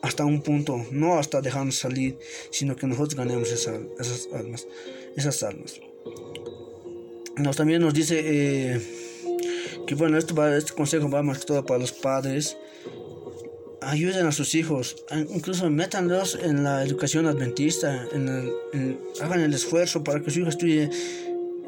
hasta 0.00 0.24
un 0.24 0.40
punto, 0.40 0.84
no 0.90 1.18
hasta 1.18 1.42
dejarnos 1.42 1.76
salir, 1.76 2.18
sino 2.50 2.76
que 2.76 2.86
nosotros 2.86 3.14
ganemos 3.14 3.52
esas, 3.52 3.78
esas 4.00 4.28
almas, 4.32 4.66
esas 5.16 5.42
almas. 5.42 5.80
Nos 7.36 7.56
también 7.56 7.82
nos 7.82 7.92
dice 7.92 8.20
eh, 8.24 8.80
que 9.86 9.94
bueno, 9.94 10.16
esto 10.16 10.34
va, 10.34 10.56
este 10.56 10.72
consejo 10.72 11.10
va 11.10 11.22
más 11.22 11.40
que 11.40 11.44
todo 11.44 11.64
para 11.66 11.78
los 11.78 11.92
padres. 11.92 12.56
Ayuden 13.82 14.26
a 14.26 14.32
sus 14.32 14.54
hijos, 14.54 15.04
incluso 15.34 15.68
métanlos 15.68 16.38
en 16.40 16.64
la 16.64 16.84
educación 16.84 17.26
adventista, 17.26 18.06
en 18.12 18.98
hagan 19.20 19.40
el 19.40 19.52
esfuerzo 19.52 20.04
para 20.04 20.22
que 20.22 20.30
su 20.30 20.40
hijo 20.40 20.48
estudie 20.48 20.88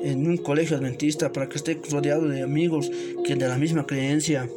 en 0.04 0.26
un 0.26 0.36
colegio 0.36 0.76
adventista, 0.76 1.32
para 1.32 1.48
que 1.48 1.56
esté 1.56 1.80
rodeado 1.90 2.28
de 2.28 2.42
amigos 2.42 2.90
que 3.24 3.34
de 3.34 3.48
la 3.48 3.58
misma 3.58 3.86
creencia 3.86 4.48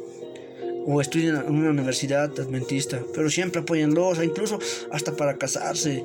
o 0.86 1.00
estudien 1.00 1.36
en 1.36 1.54
una 1.54 1.70
universidad 1.70 2.32
adventista, 2.38 3.02
pero 3.14 3.28
siempre 3.30 3.60
apoyenlos, 3.60 4.22
incluso 4.22 4.58
hasta 4.90 5.16
para 5.16 5.36
casarse. 5.36 6.04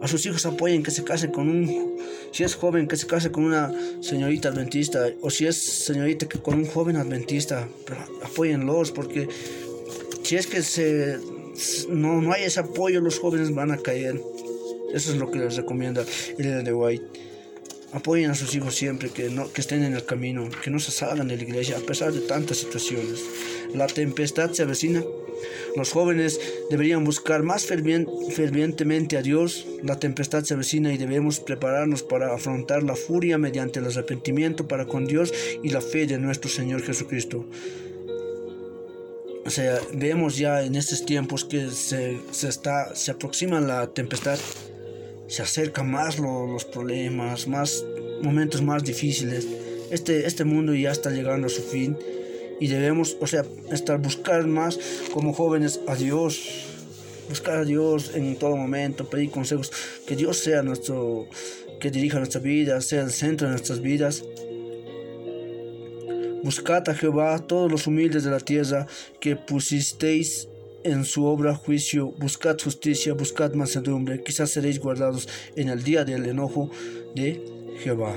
A 0.00 0.08
sus 0.08 0.26
hijos 0.26 0.44
apoyen 0.44 0.82
que 0.82 0.90
se 0.90 1.02
casen 1.02 1.30
con 1.30 1.48
un, 1.48 1.96
si 2.30 2.44
es 2.44 2.56
joven, 2.56 2.88
que 2.88 2.96
se 2.96 3.06
case 3.06 3.30
con 3.30 3.44
una 3.44 3.72
señorita 4.00 4.48
adventista, 4.48 5.08
o 5.22 5.30
si 5.30 5.46
es 5.46 5.56
señorita, 5.56 6.28
que 6.28 6.38
con 6.38 6.54
un 6.54 6.66
joven 6.66 6.96
adventista, 6.96 7.68
pero 7.86 8.00
apóyenlos, 8.22 8.90
porque 8.90 9.28
si 10.22 10.36
es 10.36 10.46
que 10.46 10.62
se, 10.62 11.18
no, 11.88 12.20
no 12.20 12.32
hay 12.32 12.44
ese 12.44 12.60
apoyo, 12.60 13.00
los 13.00 13.18
jóvenes 13.18 13.54
van 13.54 13.70
a 13.70 13.78
caer. 13.78 14.20
Eso 14.92 15.12
es 15.12 15.18
lo 15.18 15.30
que 15.30 15.38
les 15.38 15.56
recomienda 15.56 16.04
el 16.38 16.64
de 16.64 16.72
White. 16.72 17.33
Apoyen 17.94 18.30
a 18.30 18.34
sus 18.34 18.54
hijos 18.56 18.74
siempre, 18.74 19.10
que, 19.10 19.30
no, 19.30 19.52
que 19.52 19.60
estén 19.60 19.84
en 19.84 19.94
el 19.94 20.04
camino, 20.04 20.48
que 20.62 20.70
no 20.70 20.80
se 20.80 20.90
salgan 20.90 21.28
de 21.28 21.36
la 21.36 21.44
iglesia 21.44 21.76
a 21.78 21.80
pesar 21.80 22.12
de 22.12 22.20
tantas 22.20 22.58
situaciones. 22.58 23.20
La 23.72 23.86
tempestad 23.86 24.50
se 24.50 24.62
avecina. 24.62 25.04
Los 25.76 25.92
jóvenes 25.92 26.40
deberían 26.70 27.04
buscar 27.04 27.44
más 27.44 27.66
fervientemente 27.66 29.16
a 29.16 29.22
Dios. 29.22 29.66
La 29.82 29.98
tempestad 30.00 30.42
se 30.42 30.54
avecina 30.54 30.92
y 30.92 30.98
debemos 30.98 31.38
prepararnos 31.38 32.02
para 32.02 32.34
afrontar 32.34 32.82
la 32.82 32.96
furia 32.96 33.38
mediante 33.38 33.78
el 33.78 33.86
arrepentimiento 33.86 34.66
para 34.66 34.86
con 34.86 35.06
Dios 35.06 35.32
y 35.62 35.70
la 35.70 35.80
fe 35.80 36.06
de 36.06 36.18
nuestro 36.18 36.50
Señor 36.50 36.82
Jesucristo. 36.82 37.46
O 39.46 39.50
sea, 39.50 39.78
vemos 39.92 40.36
ya 40.36 40.62
en 40.62 40.74
estos 40.74 41.04
tiempos 41.04 41.44
que 41.44 41.70
se, 41.70 42.18
se, 42.32 42.48
está, 42.48 42.96
se 42.96 43.10
aproxima 43.10 43.60
la 43.60 43.86
tempestad 43.86 44.38
se 45.26 45.42
acercan 45.42 45.90
más 45.90 46.18
los 46.18 46.64
problemas, 46.64 47.46
más 47.46 47.84
momentos 48.22 48.62
más 48.62 48.84
difíciles. 48.84 49.46
Este, 49.90 50.26
este 50.26 50.44
mundo 50.44 50.74
ya 50.74 50.90
está 50.90 51.10
llegando 51.10 51.46
a 51.46 51.50
su 51.50 51.62
fin 51.62 51.96
y 52.60 52.68
debemos, 52.68 53.16
o 53.20 53.26
sea, 53.26 53.44
estar 53.70 53.98
buscar 53.98 54.46
más 54.46 54.78
como 55.12 55.32
jóvenes 55.32 55.80
a 55.86 55.94
Dios, 55.94 56.66
buscar 57.28 57.58
a 57.58 57.64
Dios 57.64 58.12
en 58.14 58.36
todo 58.36 58.56
momento, 58.56 59.08
pedir 59.08 59.30
consejos, 59.30 59.72
que 60.06 60.16
Dios 60.16 60.38
sea 60.38 60.62
nuestro, 60.62 61.28
que 61.80 61.90
dirija 61.90 62.18
nuestra 62.18 62.40
vida, 62.40 62.80
sea 62.80 63.02
el 63.02 63.10
centro 63.10 63.46
de 63.46 63.52
nuestras 63.52 63.80
vidas. 63.80 64.24
Buscad 66.42 66.88
a 66.90 66.94
Jehová 66.94 67.38
todos 67.46 67.70
los 67.70 67.86
humildes 67.86 68.24
de 68.24 68.30
la 68.30 68.40
tierra 68.40 68.86
que 69.20 69.34
pusisteis 69.34 70.48
en 70.84 71.04
su 71.04 71.24
obra 71.24 71.54
juicio, 71.54 72.12
buscad 72.18 72.56
justicia, 72.62 73.14
buscad 73.14 73.54
mansedumbre, 73.54 74.22
quizás 74.22 74.50
seréis 74.50 74.78
guardados 74.78 75.28
en 75.56 75.68
el 75.68 75.82
día 75.82 76.04
del 76.04 76.26
enojo 76.26 76.70
de 77.14 77.42
Jehová. 77.80 78.14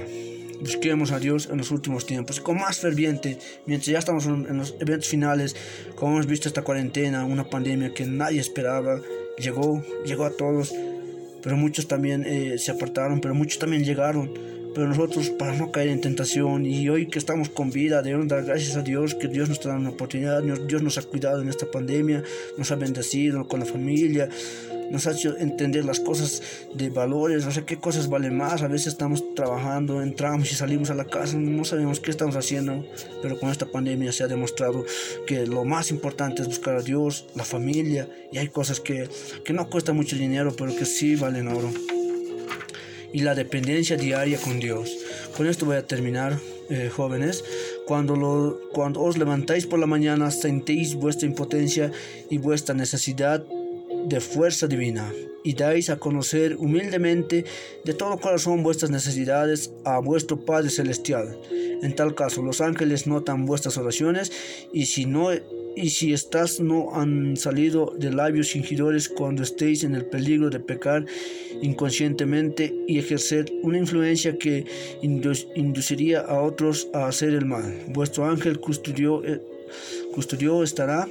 Busquemos 0.60 1.12
a 1.12 1.19
Dios 1.19 1.49
en 1.51 1.58
los 1.58 1.71
últimos 1.71 2.06
tiempos, 2.06 2.39
con 2.39 2.58
más 2.58 2.80
ferviente, 2.80 3.38
mientras 3.65 3.88
ya 3.88 3.99
estamos 3.99 4.25
en 4.25 4.58
los 4.58 4.75
eventos 4.80 5.08
finales, 5.08 5.56
como 5.95 6.13
hemos 6.13 6.27
visto 6.27 6.47
esta 6.47 6.63
cuarentena, 6.63 7.25
una 7.25 7.49
pandemia 7.49 7.93
que 7.93 8.06
nadie 8.06 8.39
esperaba, 8.39 9.01
llegó, 9.38 9.84
llegó 10.06 10.25
a 10.25 10.32
todos, 10.32 10.73
pero 11.43 11.56
muchos 11.56 11.88
también 11.88 12.23
eh, 12.25 12.58
se 12.58 12.71
apartaron, 12.71 13.21
pero 13.21 13.36
muchos 13.36 13.60
también 13.60 13.84
llegaron 13.84 14.34
pero 14.77 14.89
nosotros 14.89 15.31
para 15.31 15.53
no 15.53 15.71
caer 15.71 15.87
en 15.87 16.01
tentación 16.01 16.67
y 16.67 16.87
hoy 16.87 17.07
que 17.07 17.17
estamos 17.17 17.49
con 17.49 17.71
vida 17.71 18.03
debemos 18.03 18.27
dar 18.27 18.43
gracias 18.43 18.77
a 18.77 18.83
Dios 18.83 19.15
que 19.15 19.27
Dios 19.27 19.49
nos 19.49 19.57
está 19.57 19.69
dando 19.69 19.87
una 19.87 19.95
oportunidad, 19.95 20.43
Dios 20.43 20.83
nos 20.83 20.99
ha 20.99 21.01
cuidado 21.01 21.41
en 21.41 21.49
esta 21.49 21.65
pandemia, 21.65 22.21
nos 22.59 22.69
ha 22.69 22.75
bendecido 22.75 23.47
con 23.47 23.61
la 23.61 23.65
familia, 23.65 24.29
nos 24.91 25.07
ha 25.07 25.13
hecho 25.13 25.35
entender 25.39 25.83
las 25.83 25.99
cosas 25.99 26.43
de 26.75 26.91
valores, 26.91 27.43
no 27.43 27.51
sé 27.51 27.65
qué 27.65 27.77
cosas 27.77 28.07
valen 28.07 28.37
más, 28.37 28.61
a 28.61 28.67
veces 28.67 28.89
estamos 28.89 29.33
trabajando, 29.33 30.03
entramos 30.03 30.51
y 30.51 30.53
salimos 30.53 30.91
a 30.91 30.93
la 30.93 31.05
casa, 31.05 31.37
no 31.37 31.65
sabemos 31.65 31.99
qué 31.99 32.11
estamos 32.11 32.35
haciendo, 32.35 32.85
pero 33.23 33.39
con 33.39 33.49
esta 33.49 33.65
pandemia 33.65 34.11
se 34.11 34.25
ha 34.25 34.27
demostrado 34.27 34.85
que 35.25 35.47
lo 35.47 35.65
más 35.65 35.89
importante 35.89 36.43
es 36.43 36.47
buscar 36.47 36.75
a 36.75 36.83
Dios, 36.83 37.25
la 37.33 37.45
familia, 37.45 38.07
y 38.31 38.37
hay 38.37 38.49
cosas 38.49 38.79
que, 38.79 39.09
que 39.43 39.53
no 39.53 39.71
cuesta 39.71 39.91
mucho 39.91 40.15
dinero, 40.15 40.53
pero 40.55 40.75
que 40.75 40.85
sí 40.85 41.15
valen 41.15 41.47
oro 41.47 41.71
y 43.13 43.21
la 43.21 43.35
dependencia 43.35 43.97
diaria 43.97 44.37
con 44.37 44.59
Dios. 44.59 44.95
Con 45.35 45.47
esto 45.47 45.65
voy 45.65 45.77
a 45.77 45.87
terminar, 45.87 46.39
eh, 46.69 46.89
jóvenes. 46.93 47.45
Cuando, 47.85 48.17
lo, 48.17 48.59
cuando 48.73 49.01
os 49.01 49.17
levantáis 49.17 49.65
por 49.65 49.79
la 49.79 49.87
mañana, 49.87 50.31
sentéis 50.31 50.95
vuestra 50.95 51.27
impotencia 51.27 51.91
y 52.29 52.39
vuestra 52.39 52.75
necesidad 52.75 53.45
de 54.05 54.19
fuerza 54.19 54.67
divina 54.67 55.09
y 55.43 55.53
dais 55.53 55.89
a 55.89 55.97
conocer 55.97 56.57
humildemente 56.57 57.45
de 57.85 57.93
todo 57.93 58.19
corazón 58.19 58.63
vuestras 58.63 58.91
necesidades 58.91 59.71
a 59.85 59.99
vuestro 59.99 60.45
Padre 60.45 60.69
Celestial. 60.69 61.39
En 61.81 61.95
tal 61.95 62.15
caso, 62.15 62.41
los 62.41 62.59
ángeles 62.59 63.07
notan 63.07 63.45
vuestras 63.45 63.77
oraciones 63.77 64.31
y 64.73 64.87
si 64.87 65.05
no 65.05 65.31
y 65.77 65.91
si 65.91 66.11
estas 66.11 66.59
no 66.59 66.95
han 66.95 67.37
salido 67.37 67.93
de 67.97 68.11
labios 68.11 68.49
fingidores 68.49 69.07
cuando 69.07 69.43
estéis 69.43 69.83
en 69.83 69.93
el 69.93 70.05
peligro 70.05 70.49
de 70.49 70.59
pecar 70.59 71.05
inconscientemente 71.61 72.73
y 72.87 72.97
ejercer 72.97 73.45
una 73.61 73.77
influencia 73.77 74.37
que 74.37 74.65
induciría 75.01 76.21
a 76.21 76.41
otros 76.41 76.89
a 76.93 77.07
hacer 77.07 77.35
el 77.35 77.45
mal. 77.45 77.85
Vuestro 77.89 78.25
ángel 78.25 78.59
custodio, 78.59 79.23
eh, 79.23 79.39
estará 80.63 81.07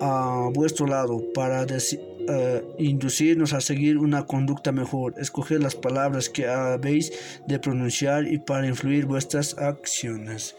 a 0.00 0.50
vuestro 0.52 0.86
lado 0.88 1.22
para 1.32 1.62
uh, 1.62 2.82
inducirnos 2.82 3.52
a 3.52 3.60
seguir 3.60 3.98
una 3.98 4.26
conducta 4.26 4.72
mejor, 4.72 5.14
escoger 5.16 5.62
las 5.62 5.76
palabras 5.76 6.28
que 6.28 6.48
habéis 6.48 7.12
de 7.46 7.60
pronunciar 7.60 8.26
y 8.26 8.38
para 8.38 8.66
influir 8.66 9.06
vuestras 9.06 9.56
acciones. 9.58 10.56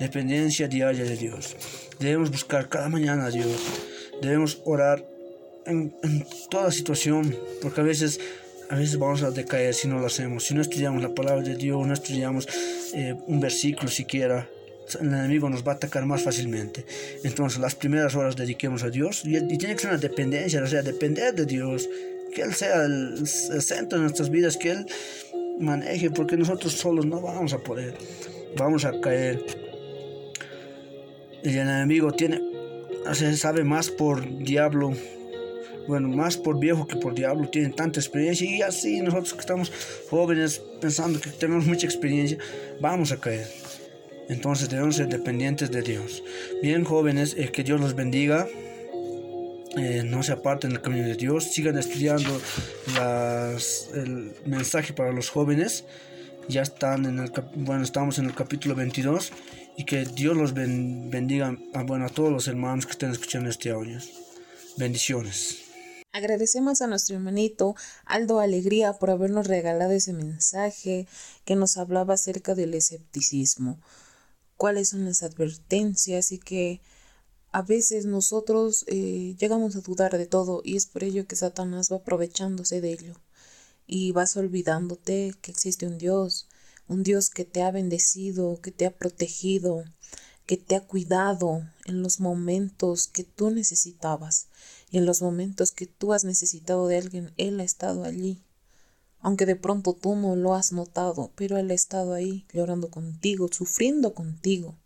Dependencia 0.00 0.66
diaria 0.66 1.04
de 1.04 1.16
Dios. 1.16 1.56
Debemos 1.98 2.30
buscar 2.30 2.68
cada 2.68 2.88
mañana 2.88 3.26
a 3.26 3.30
Dios. 3.30 3.54
Debemos 4.22 4.60
orar 4.64 5.06
en, 5.66 5.94
toda 6.50 6.72
situación, 6.72 7.36
porque 7.62 7.82
a 7.82 7.84
veces 7.84 8.18
a 8.70 8.76
veces 8.76 8.98
vamos 8.98 9.22
a 9.22 9.30
decaer 9.30 9.74
si 9.74 9.88
no 9.88 9.98
lo 9.98 10.06
hacemos. 10.06 10.44
Si 10.44 10.54
no 10.54 10.62
estudiamos 10.62 11.02
la 11.02 11.14
palabra 11.14 11.42
de 11.42 11.56
Dios, 11.56 11.86
no 11.86 11.92
estudiamos 11.92 12.48
eh, 12.94 13.14
un 13.26 13.40
versículo 13.40 13.90
siquiera, 13.90 14.48
el 14.98 15.08
enemigo 15.08 15.48
nos 15.50 15.66
va 15.66 15.72
a 15.72 15.74
atacar 15.74 16.06
más 16.06 16.22
fácilmente. 16.22 16.84
Entonces, 17.22 17.60
las 17.60 17.74
primeras 17.74 18.14
horas 18.14 18.36
dediquemos 18.36 18.82
a 18.82 18.90
Dios 18.90 19.22
y, 19.24 19.32
tiene 19.58 19.74
que 19.74 19.80
ser 19.80 19.90
una 19.90 19.98
dependencia, 19.98 20.62
o 20.62 20.66
sea, 20.66 20.82
depender 20.82 21.34
de 21.34 21.46
Dios, 21.46 21.88
que 22.34 22.42
Él 22.42 22.54
sea 22.54 22.84
el, 22.84 23.26
centro 23.26 23.98
de 23.98 24.04
nuestras 24.04 24.30
vidas, 24.30 24.56
que 24.56 24.70
Él 24.70 24.86
maneje, 25.58 26.10
porque 26.10 26.36
nosotros 26.36 26.72
solos 26.72 27.06
no 27.06 27.20
vamos 27.20 27.52
a 27.52 27.58
poder, 27.58 27.94
vamos 28.56 28.84
a 28.84 28.98
caer. 29.00 29.69
El 31.42 31.56
enemigo 31.56 32.12
tiene, 32.12 32.40
o 33.06 33.14
sea, 33.14 33.34
sabe 33.36 33.64
más 33.64 33.90
por 33.90 34.38
diablo 34.38 34.92
bueno, 35.90 36.08
más 36.08 36.36
por 36.36 36.60
viejo 36.60 36.86
que 36.86 36.96
por 36.96 37.14
diablo, 37.14 37.48
tienen 37.48 37.72
tanta 37.72 37.98
experiencia 37.98 38.48
y 38.48 38.62
así 38.62 39.00
nosotros 39.00 39.34
que 39.34 39.40
estamos 39.40 39.72
jóvenes 40.08 40.62
pensando 40.80 41.20
que 41.20 41.30
tenemos 41.30 41.66
mucha 41.66 41.84
experiencia, 41.86 42.38
vamos 42.80 43.10
a 43.10 43.16
caer. 43.16 43.48
Entonces 44.28 44.68
debemos 44.68 44.94
ser 44.94 45.08
dependientes 45.08 45.72
de 45.72 45.82
Dios. 45.82 46.22
Bien 46.62 46.84
jóvenes, 46.84 47.34
eh, 47.36 47.50
que 47.52 47.64
Dios 47.64 47.80
los 47.80 47.96
bendiga. 47.96 48.46
Eh, 49.76 50.02
no 50.04 50.22
se 50.22 50.32
aparten 50.32 50.70
del 50.70 50.80
camino 50.80 51.06
de 51.06 51.16
Dios, 51.16 51.44
sigan 51.44 51.76
estudiando 51.78 52.40
el 53.94 54.32
mensaje 54.46 54.92
para 54.92 55.12
los 55.12 55.30
jóvenes. 55.30 55.84
Ya 56.48 56.62
están 56.62 57.06
en 57.06 57.18
el, 57.18 57.32
bueno, 57.56 57.82
estamos 57.82 58.18
en 58.20 58.26
el 58.26 58.34
capítulo 58.34 58.76
22 58.76 59.32
y 59.80 59.84
que 59.84 60.04
Dios 60.04 60.36
los 60.36 60.52
bendiga 60.52 61.56
a, 61.72 61.82
bueno, 61.84 62.04
a 62.04 62.10
todos 62.10 62.30
los 62.30 62.46
hermanos 62.48 62.84
que 62.84 62.92
estén 62.92 63.12
escuchando 63.12 63.48
este 63.48 63.70
audio. 63.70 63.98
Bendiciones. 64.76 65.56
Agradecemos 66.12 66.82
a 66.82 66.86
nuestro 66.86 67.16
hermanito 67.16 67.74
Aldo 68.04 68.40
Alegría 68.40 68.92
por 68.92 69.08
habernos 69.08 69.46
regalado 69.46 69.92
ese 69.92 70.12
mensaje 70.12 71.08
que 71.46 71.56
nos 71.56 71.78
hablaba 71.78 72.12
acerca 72.12 72.54
del 72.54 72.74
escepticismo, 72.74 73.80
cuáles 74.58 74.90
son 74.90 75.06
las 75.06 75.22
advertencias 75.22 76.30
y 76.30 76.38
que 76.38 76.82
a 77.50 77.62
veces 77.62 78.04
nosotros 78.04 78.84
eh, 78.86 79.34
llegamos 79.38 79.76
a 79.76 79.80
dudar 79.80 80.18
de 80.18 80.26
todo 80.26 80.60
y 80.62 80.76
es 80.76 80.84
por 80.84 81.04
ello 81.04 81.26
que 81.26 81.36
Satanás 81.36 81.90
va 81.90 81.96
aprovechándose 81.96 82.82
de 82.82 82.92
ello 82.92 83.14
y 83.86 84.12
vas 84.12 84.36
olvidándote 84.36 85.32
que 85.40 85.50
existe 85.50 85.86
un 85.86 85.96
Dios, 85.96 86.49
un 86.90 87.04
Dios 87.04 87.30
que 87.30 87.44
te 87.44 87.62
ha 87.62 87.70
bendecido, 87.70 88.60
que 88.60 88.72
te 88.72 88.84
ha 88.84 88.90
protegido, 88.90 89.84
que 90.44 90.56
te 90.56 90.74
ha 90.74 90.80
cuidado 90.80 91.62
en 91.84 92.02
los 92.02 92.18
momentos 92.18 93.06
que 93.06 93.22
tú 93.22 93.50
necesitabas 93.50 94.48
y 94.90 94.98
en 94.98 95.06
los 95.06 95.22
momentos 95.22 95.70
que 95.70 95.86
tú 95.86 96.12
has 96.12 96.24
necesitado 96.24 96.88
de 96.88 96.98
alguien, 96.98 97.32
Él 97.36 97.60
ha 97.60 97.62
estado 97.62 98.02
allí. 98.02 98.42
Aunque 99.20 99.46
de 99.46 99.54
pronto 99.54 99.92
tú 99.92 100.16
no 100.16 100.34
lo 100.34 100.52
has 100.54 100.72
notado, 100.72 101.30
pero 101.36 101.58
Él 101.58 101.70
ha 101.70 101.74
estado 101.74 102.12
ahí 102.12 102.44
llorando 102.52 102.90
contigo, 102.90 103.46
sufriendo 103.52 104.12
contigo. 104.12 104.76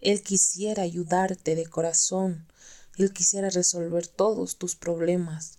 Él 0.00 0.22
quisiera 0.22 0.84
ayudarte 0.84 1.56
de 1.56 1.66
corazón, 1.66 2.46
Él 2.96 3.12
quisiera 3.12 3.50
resolver 3.50 4.06
todos 4.06 4.56
tus 4.56 4.76
problemas, 4.76 5.56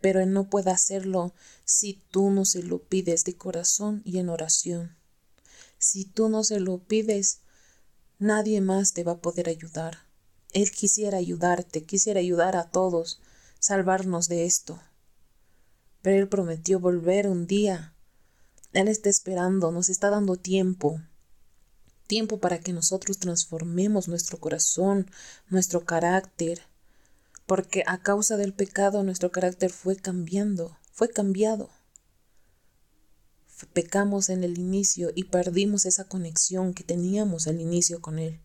pero 0.00 0.20
Él 0.20 0.32
no 0.32 0.48
puede 0.48 0.70
hacerlo 0.70 1.34
si 1.66 2.02
tú 2.10 2.30
no 2.30 2.46
se 2.46 2.62
lo 2.62 2.78
pides 2.78 3.24
de 3.24 3.36
corazón 3.36 4.00
y 4.06 4.16
en 4.16 4.30
oración. 4.30 4.98
Si 5.80 6.04
tú 6.04 6.28
no 6.28 6.44
se 6.44 6.60
lo 6.60 6.78
pides, 6.78 7.40
nadie 8.20 8.60
más 8.60 8.92
te 8.92 9.02
va 9.02 9.12
a 9.12 9.20
poder 9.20 9.48
ayudar. 9.48 10.06
Él 10.52 10.70
quisiera 10.70 11.18
ayudarte, 11.18 11.82
quisiera 11.82 12.20
ayudar 12.20 12.54
a 12.54 12.70
todos, 12.70 13.20
salvarnos 13.58 14.28
de 14.28 14.44
esto. 14.44 14.80
Pero 16.02 16.18
Él 16.22 16.28
prometió 16.28 16.78
volver 16.78 17.26
un 17.26 17.48
día. 17.48 17.94
Él 18.72 18.86
está 18.86 19.08
esperando, 19.08 19.72
nos 19.72 19.88
está 19.88 20.10
dando 20.10 20.36
tiempo 20.36 21.00
tiempo 22.10 22.40
para 22.40 22.58
que 22.58 22.72
nosotros 22.72 23.18
transformemos 23.18 24.08
nuestro 24.08 24.40
corazón, 24.40 25.08
nuestro 25.48 25.84
carácter, 25.84 26.62
porque 27.46 27.84
a 27.86 28.02
causa 28.02 28.36
del 28.36 28.52
pecado 28.52 29.04
nuestro 29.04 29.30
carácter 29.30 29.70
fue 29.70 29.94
cambiando, 29.94 30.76
fue 30.90 31.08
cambiado. 31.08 31.70
Pecamos 33.66 34.28
en 34.28 34.44
el 34.44 34.58
inicio 34.58 35.10
y 35.14 35.24
perdimos 35.24 35.86
esa 35.86 36.04
conexión 36.04 36.74
que 36.74 36.84
teníamos 36.84 37.46
al 37.46 37.60
inicio 37.60 38.00
con 38.00 38.18
Él. 38.18 38.40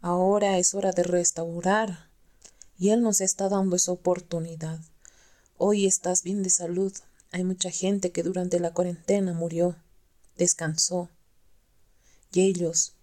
Ahora 0.00 0.58
es 0.58 0.74
hora 0.74 0.92
de 0.92 1.02
restaurar 1.02 2.10
y 2.78 2.90
Él 2.90 3.02
nos 3.02 3.20
está 3.20 3.48
dando 3.48 3.76
esa 3.76 3.92
oportunidad. 3.92 4.80
Hoy 5.58 5.86
estás 5.86 6.22
bien 6.22 6.42
de 6.42 6.50
salud. 6.50 6.92
Hay 7.30 7.44
mucha 7.44 7.70
gente 7.70 8.10
que 8.10 8.22
durante 8.22 8.58
la 8.60 8.74
cuarentena 8.74 9.32
murió, 9.32 9.76
descansó, 10.36 11.08
y 12.32 12.40
ellos, 12.40 12.94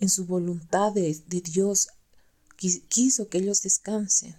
en 0.00 0.08
su 0.08 0.26
voluntad 0.26 0.92
de, 0.92 1.22
Dios, 1.28 1.88
quiso 2.56 3.28
que 3.28 3.38
ellos 3.38 3.62
descansen 3.62 4.36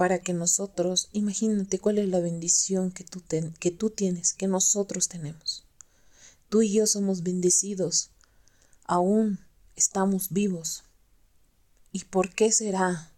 para 0.00 0.20
que 0.20 0.32
nosotros, 0.32 1.10
imagínate 1.12 1.78
cuál 1.78 1.98
es 1.98 2.08
la 2.08 2.20
bendición 2.20 2.90
que 2.90 3.04
tú, 3.04 3.22
que 3.58 3.70
tú 3.70 3.90
tienes, 3.90 4.32
que 4.32 4.46
nosotros 4.46 5.08
tenemos. 5.08 5.66
Tú 6.48 6.62
y 6.62 6.72
yo 6.72 6.86
somos 6.86 7.22
bendecidos, 7.22 8.08
aún 8.84 9.40
estamos 9.76 10.30
vivos. 10.30 10.84
¿Y 11.92 12.04
por 12.04 12.30
qué 12.30 12.50
será? 12.50 13.12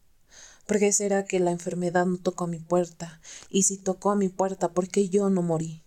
¿Por 0.66 0.81
qué 0.81 0.92
será 0.92 1.25
que 1.25 1.38
la 1.38 1.53
enfermedad 1.53 2.05
no 2.05 2.18
tocó 2.18 2.47
a 2.47 2.49
mi 2.49 2.59
puerta? 2.59 3.21
Y 3.49 3.62
si 3.62 3.77
tocó 3.77 4.11
a 4.11 4.16
mi 4.16 4.29
puerta, 4.29 4.73
¿por 4.73 4.88
qué 4.88 5.09
yo 5.09 5.31
no 5.31 5.40
morí? 5.40 5.85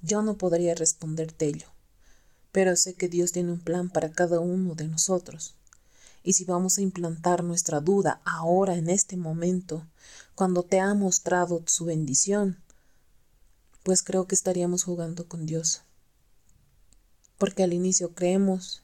Yo 0.00 0.22
no 0.22 0.38
podría 0.38 0.74
responderte 0.74 1.44
ello 1.44 1.66
pero 2.52 2.74
sé 2.76 2.94
que 2.94 3.08
Dios 3.08 3.32
tiene 3.32 3.52
un 3.52 3.60
plan 3.60 3.90
para 3.90 4.10
cada 4.10 4.40
uno 4.40 4.74
de 4.74 4.88
nosotros. 4.88 5.54
Y 6.22 6.34
si 6.34 6.44
vamos 6.44 6.78
a 6.78 6.82
implantar 6.82 7.42
nuestra 7.42 7.80
duda 7.80 8.20
ahora, 8.24 8.74
en 8.74 8.90
este 8.90 9.16
momento, 9.16 9.86
cuando 10.34 10.62
te 10.62 10.80
ha 10.80 10.92
mostrado 10.94 11.62
su 11.66 11.86
bendición, 11.86 12.62
pues 13.82 14.02
creo 14.02 14.26
que 14.26 14.34
estaríamos 14.34 14.84
jugando 14.84 15.26
con 15.26 15.46
Dios. 15.46 15.82
Porque 17.38 17.62
al 17.62 17.72
inicio 17.72 18.14
creemos 18.14 18.82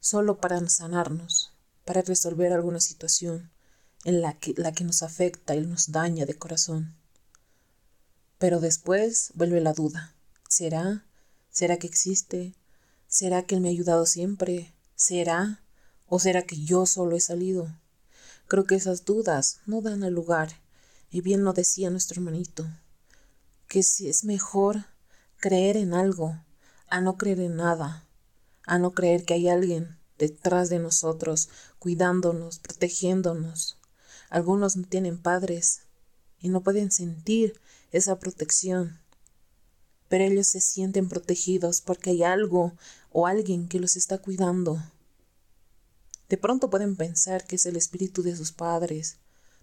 solo 0.00 0.38
para 0.38 0.68
sanarnos, 0.68 1.52
para 1.84 2.02
resolver 2.02 2.52
alguna 2.52 2.80
situación 2.80 3.50
en 4.04 4.20
la 4.20 4.34
que, 4.34 4.54
la 4.56 4.72
que 4.72 4.84
nos 4.84 5.02
afecta 5.02 5.54
y 5.54 5.64
nos 5.64 5.92
daña 5.92 6.26
de 6.26 6.34
corazón. 6.34 6.96
Pero 8.38 8.58
después 8.58 9.30
vuelve 9.34 9.60
la 9.60 9.72
duda. 9.72 10.12
¿Será? 10.48 11.06
¿Será 11.50 11.78
que 11.78 11.86
existe? 11.86 12.54
¿Será 13.06 13.44
que 13.44 13.54
Él 13.54 13.60
me 13.60 13.68
ha 13.68 13.70
ayudado 13.70 14.06
siempre? 14.06 14.74
¿Será? 14.96 15.61
¿O 16.14 16.18
será 16.18 16.42
que 16.42 16.62
yo 16.62 16.84
solo 16.84 17.16
he 17.16 17.20
salido? 17.20 17.74
Creo 18.46 18.64
que 18.64 18.74
esas 18.74 19.06
dudas 19.06 19.60
no 19.64 19.80
dan 19.80 20.04
al 20.04 20.12
lugar. 20.12 20.60
Y 21.10 21.22
bien 21.22 21.42
lo 21.42 21.54
decía 21.54 21.88
nuestro 21.88 22.20
hermanito, 22.20 22.66
que 23.66 23.82
si 23.82 24.10
es 24.10 24.22
mejor 24.22 24.84
creer 25.38 25.78
en 25.78 25.94
algo 25.94 26.38
a 26.86 27.00
no 27.00 27.16
creer 27.16 27.40
en 27.40 27.56
nada, 27.56 28.04
a 28.66 28.78
no 28.78 28.92
creer 28.92 29.24
que 29.24 29.32
hay 29.32 29.48
alguien 29.48 29.96
detrás 30.18 30.68
de 30.68 30.80
nosotros, 30.80 31.48
cuidándonos, 31.78 32.58
protegiéndonos. 32.58 33.78
Algunos 34.28 34.76
no 34.76 34.86
tienen 34.86 35.16
padres 35.16 35.80
y 36.38 36.50
no 36.50 36.62
pueden 36.62 36.90
sentir 36.90 37.58
esa 37.90 38.18
protección 38.18 39.00
pero 40.10 40.24
ellos 40.24 40.48
se 40.48 40.60
sienten 40.60 41.08
protegidos 41.08 41.80
porque 41.80 42.10
hay 42.10 42.22
algo 42.22 42.74
o 43.12 43.26
alguien 43.26 43.66
que 43.66 43.80
los 43.80 43.96
está 43.96 44.18
cuidando. 44.18 44.78
De 46.32 46.38
pronto 46.38 46.70
pueden 46.70 46.96
pensar 46.96 47.46
que 47.46 47.56
es 47.56 47.66
el 47.66 47.76
espíritu 47.76 48.22
de 48.22 48.34
sus 48.34 48.52
padres, 48.52 49.18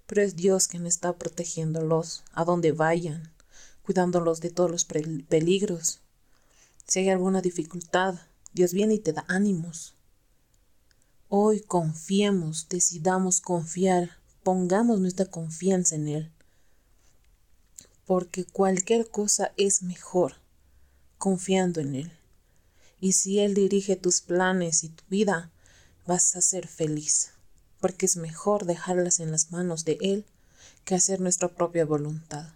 pero 0.05 0.21
es 0.21 0.35
Dios 0.35 0.67
quien 0.67 0.85
está 0.85 1.17
protegiéndolos 1.17 2.23
a 2.31 2.45
donde 2.45 2.73
vayan, 2.73 3.33
cuidándolos 3.81 4.39
de 4.39 4.51
todos 4.51 4.69
los 4.69 4.85
peligros. 4.85 6.01
Si 6.85 6.99
hay 6.99 7.09
alguna 7.09 7.41
dificultad, 7.41 8.19
Dios 8.53 8.73
viene 8.73 8.93
y 8.93 8.99
te 8.99 9.13
da 9.13 9.25
ánimos. 9.27 9.95
Hoy 11.27 11.61
confiemos, 11.61 12.67
decidamos 12.69 13.41
confiar, 13.41 14.11
pongamos 14.43 14.99
nuestra 14.99 15.25
confianza 15.25 15.95
en 15.95 16.07
Él 16.07 16.31
porque 18.05 18.45
cualquier 18.45 19.09
cosa 19.09 19.53
es 19.57 19.81
mejor 19.81 20.35
confiando 21.17 21.81
en 21.81 21.95
Él. 21.95 22.11
Y 22.99 23.13
si 23.13 23.39
Él 23.39 23.55
dirige 23.55 23.95
tus 23.95 24.21
planes 24.21 24.83
y 24.83 24.89
tu 24.89 25.03
vida, 25.09 25.51
vas 26.05 26.35
a 26.35 26.41
ser 26.41 26.67
feliz, 26.67 27.31
porque 27.79 28.05
es 28.05 28.17
mejor 28.17 28.65
dejarlas 28.65 29.19
en 29.19 29.31
las 29.31 29.51
manos 29.51 29.85
de 29.85 29.97
Él 30.01 30.25
que 30.85 30.95
hacer 30.95 31.21
nuestra 31.21 31.47
propia 31.49 31.85
voluntad. 31.85 32.53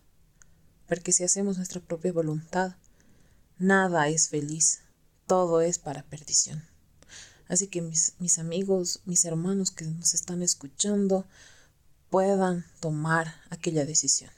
Porque 0.88 1.12
si 1.12 1.24
hacemos 1.24 1.58
nuestra 1.58 1.82
propia 1.82 2.12
voluntad, 2.12 2.76
nada 3.58 4.10
es 4.10 4.30
feliz, 4.30 4.82
todo 5.28 5.62
es 5.62 5.80
para 5.80 6.04
perdición. 6.04 6.64
Así 7.48 7.68
que 7.68 7.82
mis, 7.82 8.14
mis 8.20 8.40
amigos, 8.40 9.02
mis 9.06 9.26
hermanos 9.26 9.72
que 9.72 9.86
nos 9.86 10.14
están 10.14 10.42
escuchando, 10.42 11.26
puedan 12.10 12.66
tomar 12.80 13.36
aquella 13.50 13.86
decisión. 13.86 14.32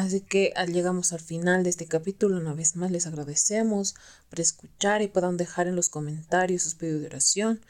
Así 0.00 0.22
que 0.22 0.54
al 0.56 0.72
llegamos 0.72 1.12
al 1.12 1.20
final 1.20 1.62
de 1.62 1.68
este 1.68 1.84
capítulo, 1.84 2.38
una 2.38 2.54
vez 2.54 2.74
más 2.74 2.90
les 2.90 3.06
agradecemos 3.06 3.94
por 4.30 4.40
escuchar 4.40 5.02
y 5.02 5.08
puedan 5.08 5.36
dejar 5.36 5.68
en 5.68 5.76
los 5.76 5.90
comentarios 5.90 6.62
sus 6.62 6.74
pedidos 6.74 7.02
de 7.02 7.08
oración 7.08 7.60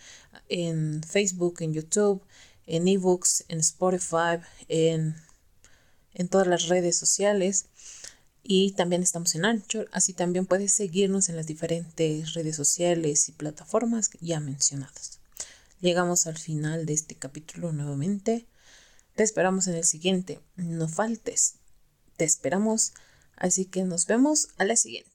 en 0.49 1.03
Facebook, 1.03 1.57
en 1.59 1.73
YouTube, 1.73 2.23
en 2.67 2.87
ebooks, 2.87 3.47
en 3.49 3.59
Spotify, 3.59 4.39
en, 4.69 5.17
en 6.15 6.29
todas 6.29 6.47
las 6.47 6.69
redes 6.69 6.97
sociales. 6.97 7.67
Y 8.45 8.75
también 8.75 9.03
estamos 9.03 9.35
en 9.35 9.45
Anchor, 9.45 9.89
así 9.91 10.13
también 10.13 10.47
puedes 10.47 10.73
seguirnos 10.73 11.31
en 11.31 11.35
las 11.35 11.49
diferentes 11.49 12.35
redes 12.35 12.55
sociales 12.55 13.29
y 13.29 13.33
plataformas 13.33 14.09
ya 14.21 14.39
mencionadas. 14.39 15.19
Llegamos 15.81 16.29
al 16.29 16.39
final 16.39 16.87
de 16.87 16.93
este 16.93 17.17
capítulo 17.17 17.73
nuevamente. 17.73 18.47
Te 19.17 19.25
esperamos 19.25 19.67
en 19.67 19.75
el 19.75 19.85
siguiente. 19.85 20.39
No 20.55 20.87
faltes. 20.87 21.57
Te 22.21 22.27
esperamos, 22.27 22.93
así 23.35 23.65
que 23.65 23.83
nos 23.83 24.07
vemos 24.07 24.49
a 24.59 24.67
la 24.67 24.77
siguiente. 24.77 25.10